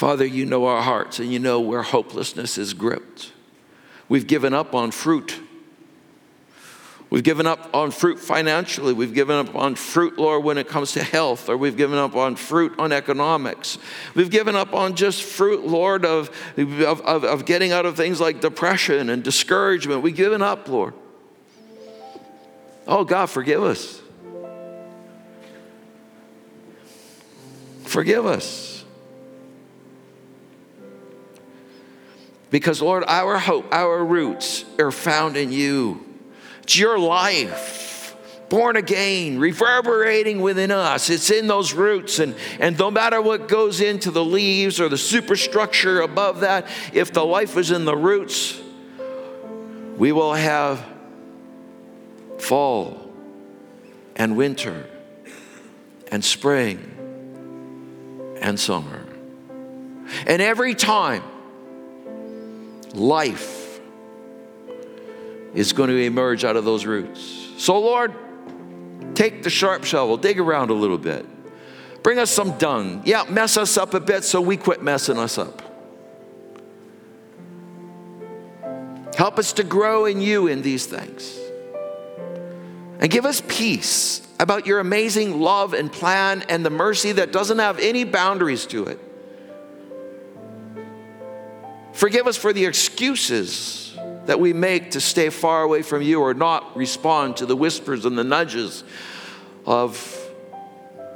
Father, 0.00 0.24
you 0.24 0.46
know 0.46 0.64
our 0.64 0.80
hearts 0.80 1.18
and 1.18 1.30
you 1.30 1.38
know 1.38 1.60
where 1.60 1.82
hopelessness 1.82 2.56
is 2.56 2.72
gripped. 2.72 3.32
We've 4.08 4.26
given 4.26 4.54
up 4.54 4.74
on 4.74 4.92
fruit. 4.92 5.38
We've 7.10 7.22
given 7.22 7.46
up 7.46 7.68
on 7.74 7.90
fruit 7.90 8.18
financially. 8.18 8.94
We've 8.94 9.12
given 9.12 9.36
up 9.36 9.54
on 9.54 9.74
fruit, 9.74 10.18
Lord, 10.18 10.42
when 10.42 10.56
it 10.56 10.68
comes 10.68 10.92
to 10.92 11.02
health, 11.02 11.50
or 11.50 11.58
we've 11.58 11.76
given 11.76 11.98
up 11.98 12.16
on 12.16 12.36
fruit 12.36 12.72
on 12.78 12.92
economics. 12.92 13.76
We've 14.14 14.30
given 14.30 14.56
up 14.56 14.72
on 14.72 14.96
just 14.96 15.22
fruit, 15.22 15.66
Lord, 15.66 16.06
of, 16.06 16.30
of, 16.56 17.02
of, 17.02 17.44
getting 17.44 17.72
out 17.72 17.84
of 17.84 17.94
things 17.94 18.22
like 18.22 18.40
depression 18.40 19.10
and 19.10 19.22
discouragement. 19.22 20.00
We've 20.00 20.16
given 20.16 20.40
up, 20.40 20.66
Lord. 20.66 20.94
Oh, 22.86 23.04
God, 23.04 23.26
forgive 23.26 23.62
us. 23.62 24.00
Forgive 27.84 28.24
us. 28.24 28.79
Because, 32.50 32.82
Lord, 32.82 33.04
our 33.06 33.38
hope, 33.38 33.72
our 33.72 34.04
roots 34.04 34.64
are 34.78 34.90
found 34.90 35.36
in 35.36 35.52
you. 35.52 36.04
It's 36.62 36.76
your 36.76 36.98
life, 36.98 38.16
born 38.48 38.76
again, 38.76 39.38
reverberating 39.38 40.40
within 40.40 40.72
us. 40.72 41.10
It's 41.10 41.30
in 41.30 41.46
those 41.46 41.72
roots. 41.72 42.18
And, 42.18 42.34
and 42.58 42.76
no 42.76 42.90
matter 42.90 43.22
what 43.22 43.48
goes 43.48 43.80
into 43.80 44.10
the 44.10 44.24
leaves 44.24 44.80
or 44.80 44.88
the 44.88 44.98
superstructure 44.98 46.00
above 46.00 46.40
that, 46.40 46.66
if 46.92 47.12
the 47.12 47.24
life 47.24 47.56
is 47.56 47.70
in 47.70 47.84
the 47.84 47.96
roots, 47.96 48.60
we 49.96 50.12
will 50.12 50.34
have 50.34 50.84
fall 52.38 53.12
and 54.16 54.36
winter 54.36 54.86
and 56.10 56.24
spring 56.24 56.78
and 58.40 58.58
summer. 58.58 59.06
And 60.26 60.42
every 60.42 60.74
time, 60.74 61.22
life 62.94 63.80
is 65.54 65.72
going 65.72 65.90
to 65.90 65.96
emerge 65.96 66.44
out 66.44 66.56
of 66.56 66.64
those 66.64 66.86
roots. 66.86 67.20
So, 67.58 67.78
Lord, 67.78 68.14
take 69.14 69.42
the 69.42 69.50
sharp 69.50 69.84
shovel, 69.84 70.16
dig 70.16 70.38
around 70.38 70.70
a 70.70 70.74
little 70.74 70.98
bit. 70.98 71.26
Bring 72.02 72.18
us 72.18 72.30
some 72.30 72.56
dung. 72.58 73.02
Yeah, 73.04 73.24
mess 73.28 73.56
us 73.56 73.76
up 73.76 73.94
a 73.94 74.00
bit 74.00 74.24
so 74.24 74.40
we 74.40 74.56
quit 74.56 74.82
messing 74.82 75.18
us 75.18 75.36
up. 75.38 75.62
Help 79.16 79.38
us 79.38 79.52
to 79.54 79.64
grow 79.64 80.06
in 80.06 80.20
you 80.20 80.46
in 80.46 80.62
these 80.62 80.86
things. 80.86 81.38
And 83.00 83.10
give 83.10 83.26
us 83.26 83.42
peace 83.48 84.26
about 84.38 84.66
your 84.66 84.78
amazing 84.78 85.40
love 85.40 85.74
and 85.74 85.92
plan 85.92 86.42
and 86.48 86.64
the 86.64 86.70
mercy 86.70 87.12
that 87.12 87.32
doesn't 87.32 87.58
have 87.58 87.78
any 87.78 88.04
boundaries 88.04 88.64
to 88.66 88.84
it. 88.86 88.98
Forgive 91.92 92.26
us 92.26 92.36
for 92.36 92.52
the 92.52 92.66
excuses 92.66 93.96
that 94.26 94.38
we 94.38 94.52
make 94.52 94.92
to 94.92 95.00
stay 95.00 95.28
far 95.28 95.62
away 95.62 95.82
from 95.82 96.02
you 96.02 96.20
or 96.20 96.34
not 96.34 96.76
respond 96.76 97.36
to 97.38 97.46
the 97.46 97.56
whispers 97.56 98.04
and 98.04 98.16
the 98.16 98.24
nudges 98.24 98.84
of, 99.66 100.16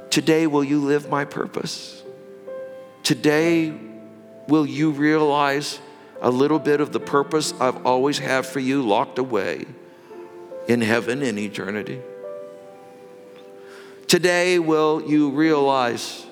Today, 0.09 0.47
will 0.47 0.63
you 0.63 0.79
live 0.79 1.09
my 1.09 1.25
purpose? 1.25 2.03
Today, 3.03 3.73
will 4.47 4.65
you 4.65 4.91
realize 4.91 5.79
a 6.21 6.31
little 6.31 6.59
bit 6.59 6.81
of 6.81 6.91
the 6.91 6.99
purpose 6.99 7.53
I've 7.59 7.85
always 7.85 8.17
had 8.17 8.45
for 8.45 8.59
you 8.59 8.81
locked 8.81 9.17
away 9.17 9.65
in 10.67 10.81
heaven 10.81 11.21
in 11.21 11.37
eternity? 11.37 12.01
Today, 14.07 14.59
will 14.59 15.03
you 15.05 15.31
realize 15.31 16.25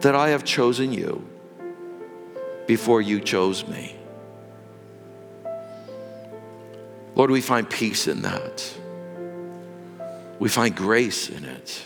that 0.00 0.14
I 0.14 0.30
have 0.30 0.44
chosen 0.44 0.92
you 0.92 1.29
before 2.70 3.02
you 3.02 3.18
chose 3.18 3.66
me? 3.66 3.96
Lord, 7.16 7.32
we 7.32 7.40
find 7.40 7.68
peace 7.68 8.06
in 8.06 8.22
that. 8.22 8.72
We 10.38 10.48
find 10.48 10.76
grace 10.76 11.28
in 11.28 11.44
it. 11.46 11.82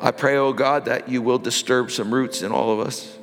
I 0.00 0.12
pray, 0.12 0.36
oh 0.36 0.52
God, 0.52 0.84
that 0.84 1.08
you 1.08 1.20
will 1.20 1.38
disturb 1.38 1.90
some 1.90 2.14
roots 2.14 2.42
in 2.42 2.52
all 2.52 2.70
of 2.70 2.86
us 2.86 3.18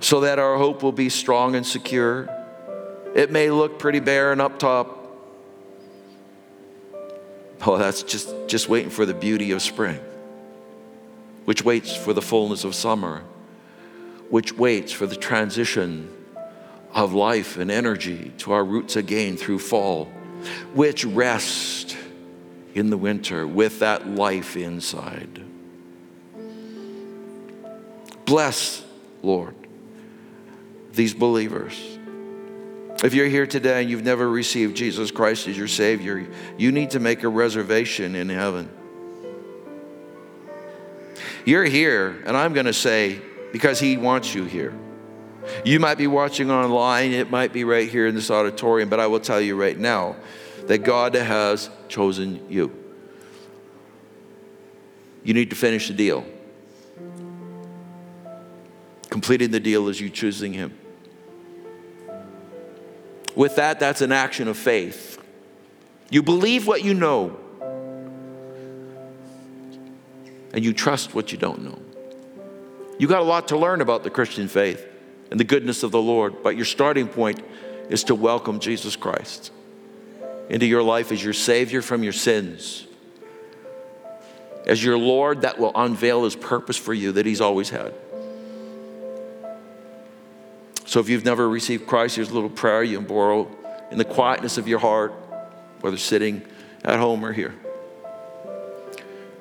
so 0.00 0.20
that 0.20 0.38
our 0.38 0.58
hope 0.58 0.82
will 0.82 0.92
be 0.92 1.08
strong 1.08 1.56
and 1.56 1.66
secure. 1.66 2.28
It 3.14 3.30
may 3.30 3.48
look 3.48 3.78
pretty 3.78 4.00
barren 4.00 4.38
up 4.38 4.58
top. 4.58 5.03
Oh, 7.66 7.78
that's 7.78 8.02
just, 8.02 8.34
just 8.46 8.68
waiting 8.68 8.90
for 8.90 9.06
the 9.06 9.14
beauty 9.14 9.52
of 9.52 9.62
spring 9.62 9.98
which 11.44 11.64
waits 11.64 11.94
for 11.94 12.12
the 12.12 12.22
fullness 12.22 12.64
of 12.64 12.74
summer, 12.74 13.22
which 14.30 14.52
waits 14.54 14.92
for 14.92 15.06
the 15.06 15.16
transition 15.16 16.10
of 16.94 17.12
life 17.12 17.56
and 17.56 17.70
energy 17.70 18.32
to 18.38 18.52
our 18.52 18.64
roots 18.64 18.96
again 18.96 19.36
through 19.36 19.58
fall, 19.58 20.06
which 20.72 21.04
rest 21.04 21.96
in 22.74 22.90
the 22.90 22.96
winter 22.96 23.46
with 23.46 23.80
that 23.80 24.08
life 24.08 24.56
inside. 24.56 25.42
Bless, 28.24 28.82
Lord, 29.22 29.54
these 30.92 31.12
believers. 31.12 31.98
If 33.04 33.12
you're 33.12 33.28
here 33.28 33.46
today 33.46 33.82
and 33.82 33.90
you've 33.90 34.02
never 34.02 34.26
received 34.26 34.74
Jesus 34.74 35.10
Christ 35.10 35.46
as 35.46 35.58
your 35.58 35.68
Savior, 35.68 36.26
you 36.56 36.72
need 36.72 36.92
to 36.92 37.00
make 37.00 37.22
a 37.22 37.28
reservation 37.28 38.14
in 38.14 38.30
heaven. 38.30 38.70
You're 41.44 41.64
here, 41.64 42.22
and 42.24 42.34
I'm 42.34 42.54
going 42.54 42.64
to 42.64 42.72
say, 42.72 43.20
because 43.52 43.78
He 43.78 43.98
wants 43.98 44.34
you 44.34 44.44
here. 44.44 44.72
You 45.66 45.80
might 45.80 45.98
be 45.98 46.06
watching 46.06 46.50
online, 46.50 47.12
it 47.12 47.30
might 47.30 47.52
be 47.52 47.64
right 47.64 47.86
here 47.86 48.06
in 48.06 48.14
this 48.14 48.30
auditorium, 48.30 48.88
but 48.88 49.00
I 49.00 49.06
will 49.06 49.20
tell 49.20 49.38
you 49.38 49.54
right 49.54 49.78
now 49.78 50.16
that 50.66 50.78
God 50.78 51.14
has 51.14 51.68
chosen 51.88 52.50
you. 52.50 52.74
You 55.24 55.34
need 55.34 55.50
to 55.50 55.56
finish 55.56 55.88
the 55.88 55.94
deal. 55.94 56.24
Completing 59.10 59.50
the 59.50 59.60
deal 59.60 59.88
is 59.88 60.00
you 60.00 60.08
choosing 60.08 60.54
Him. 60.54 60.78
With 63.34 63.56
that, 63.56 63.80
that's 63.80 64.00
an 64.00 64.12
action 64.12 64.48
of 64.48 64.56
faith. 64.56 65.20
You 66.10 66.22
believe 66.22 66.66
what 66.66 66.84
you 66.84 66.94
know, 66.94 67.36
and 70.52 70.64
you 70.64 70.72
trust 70.72 71.14
what 71.14 71.32
you 71.32 71.38
don't 71.38 71.62
know. 71.62 71.78
You 72.98 73.08
got 73.08 73.20
a 73.20 73.24
lot 73.24 73.48
to 73.48 73.56
learn 73.56 73.80
about 73.80 74.04
the 74.04 74.10
Christian 74.10 74.46
faith 74.46 74.86
and 75.30 75.40
the 75.40 75.44
goodness 75.44 75.82
of 75.82 75.90
the 75.90 76.00
Lord, 76.00 76.42
but 76.44 76.54
your 76.54 76.64
starting 76.64 77.08
point 77.08 77.40
is 77.88 78.04
to 78.04 78.14
welcome 78.14 78.60
Jesus 78.60 78.94
Christ 78.94 79.50
into 80.48 80.66
your 80.66 80.82
life 80.82 81.10
as 81.10 81.22
your 81.22 81.32
Savior 81.32 81.82
from 81.82 82.04
your 82.04 82.12
sins, 82.12 82.86
as 84.66 84.82
your 84.84 84.96
Lord 84.96 85.40
that 85.40 85.58
will 85.58 85.72
unveil 85.74 86.24
His 86.24 86.36
purpose 86.36 86.76
for 86.76 86.94
you 86.94 87.12
that 87.12 87.26
He's 87.26 87.40
always 87.40 87.70
had. 87.70 87.92
So 90.94 91.00
if 91.00 91.08
you've 91.08 91.24
never 91.24 91.48
received 91.48 91.88
Christ, 91.88 92.14
here's 92.14 92.30
a 92.30 92.34
little 92.34 92.48
prayer 92.48 92.84
you 92.84 92.98
can 92.98 93.06
borrow 93.08 93.50
in 93.90 93.98
the 93.98 94.04
quietness 94.04 94.58
of 94.58 94.68
your 94.68 94.78
heart, 94.78 95.12
whether 95.80 95.96
sitting 95.96 96.40
at 96.84 97.00
home 97.00 97.24
or 97.24 97.32
here. 97.32 97.52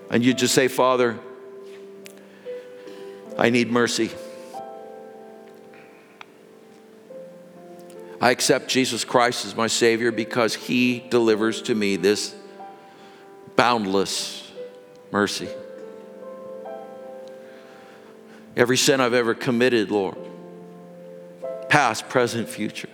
And 0.09 0.25
you 0.25 0.33
just 0.33 0.55
say, 0.55 0.67
Father, 0.67 1.19
I 3.37 3.51
need 3.51 3.69
mercy. 3.69 4.09
I 8.19 8.31
accept 8.31 8.67
Jesus 8.67 9.05
Christ 9.05 9.45
as 9.45 9.55
my 9.55 9.67
Savior 9.67 10.11
because 10.11 10.55
He 10.55 11.05
delivers 11.11 11.61
to 11.61 11.75
me 11.75 11.97
this 11.97 12.33
boundless 13.55 14.51
mercy. 15.11 15.49
Every 18.57 18.77
sin 18.77 18.99
I've 18.99 19.13
ever 19.13 19.35
committed, 19.35 19.91
Lord, 19.91 20.17
past, 21.74 22.07
present, 22.07 22.47
future. 22.47 22.88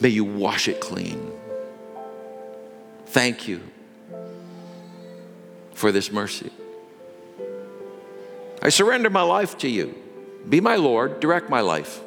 May 0.00 0.10
you 0.10 0.24
wash 0.24 0.68
it 0.68 0.80
clean. 0.80 1.32
Thank 3.06 3.48
you 3.48 3.60
for 5.74 5.90
this 5.90 6.12
mercy. 6.12 6.52
I 8.62 8.68
surrender 8.68 9.10
my 9.10 9.22
life 9.22 9.58
to 9.58 9.68
you. 9.68 10.00
Be 10.48 10.60
my 10.60 10.76
Lord, 10.76 11.18
direct 11.18 11.50
my 11.50 11.60
life. 11.60 12.00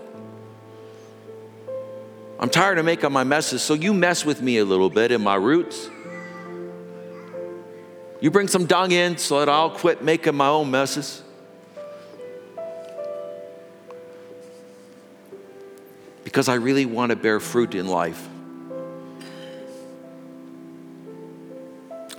I'm 2.39 2.49
tired 2.49 2.77
of 2.77 2.85
making 2.85 3.11
my 3.11 3.25
messes, 3.25 3.61
so 3.61 3.73
you 3.73 3.93
mess 3.93 4.23
with 4.23 4.41
me 4.41 4.59
a 4.59 4.63
little 4.63 4.89
bit 4.89 5.11
in 5.11 5.21
my 5.21 5.35
roots. 5.35 5.89
You 8.21 8.31
bring 8.31 8.47
some 8.47 8.65
dung 8.65 8.93
in 8.93 9.17
so 9.17 9.39
that 9.39 9.49
I'll 9.49 9.71
quit 9.71 10.01
making 10.01 10.35
my 10.35 10.47
own 10.47 10.71
messes. 10.71 11.23
Because 16.31 16.47
I 16.47 16.53
really 16.53 16.85
want 16.85 17.09
to 17.09 17.17
bear 17.17 17.41
fruit 17.41 17.75
in 17.75 17.87
life. 17.89 18.29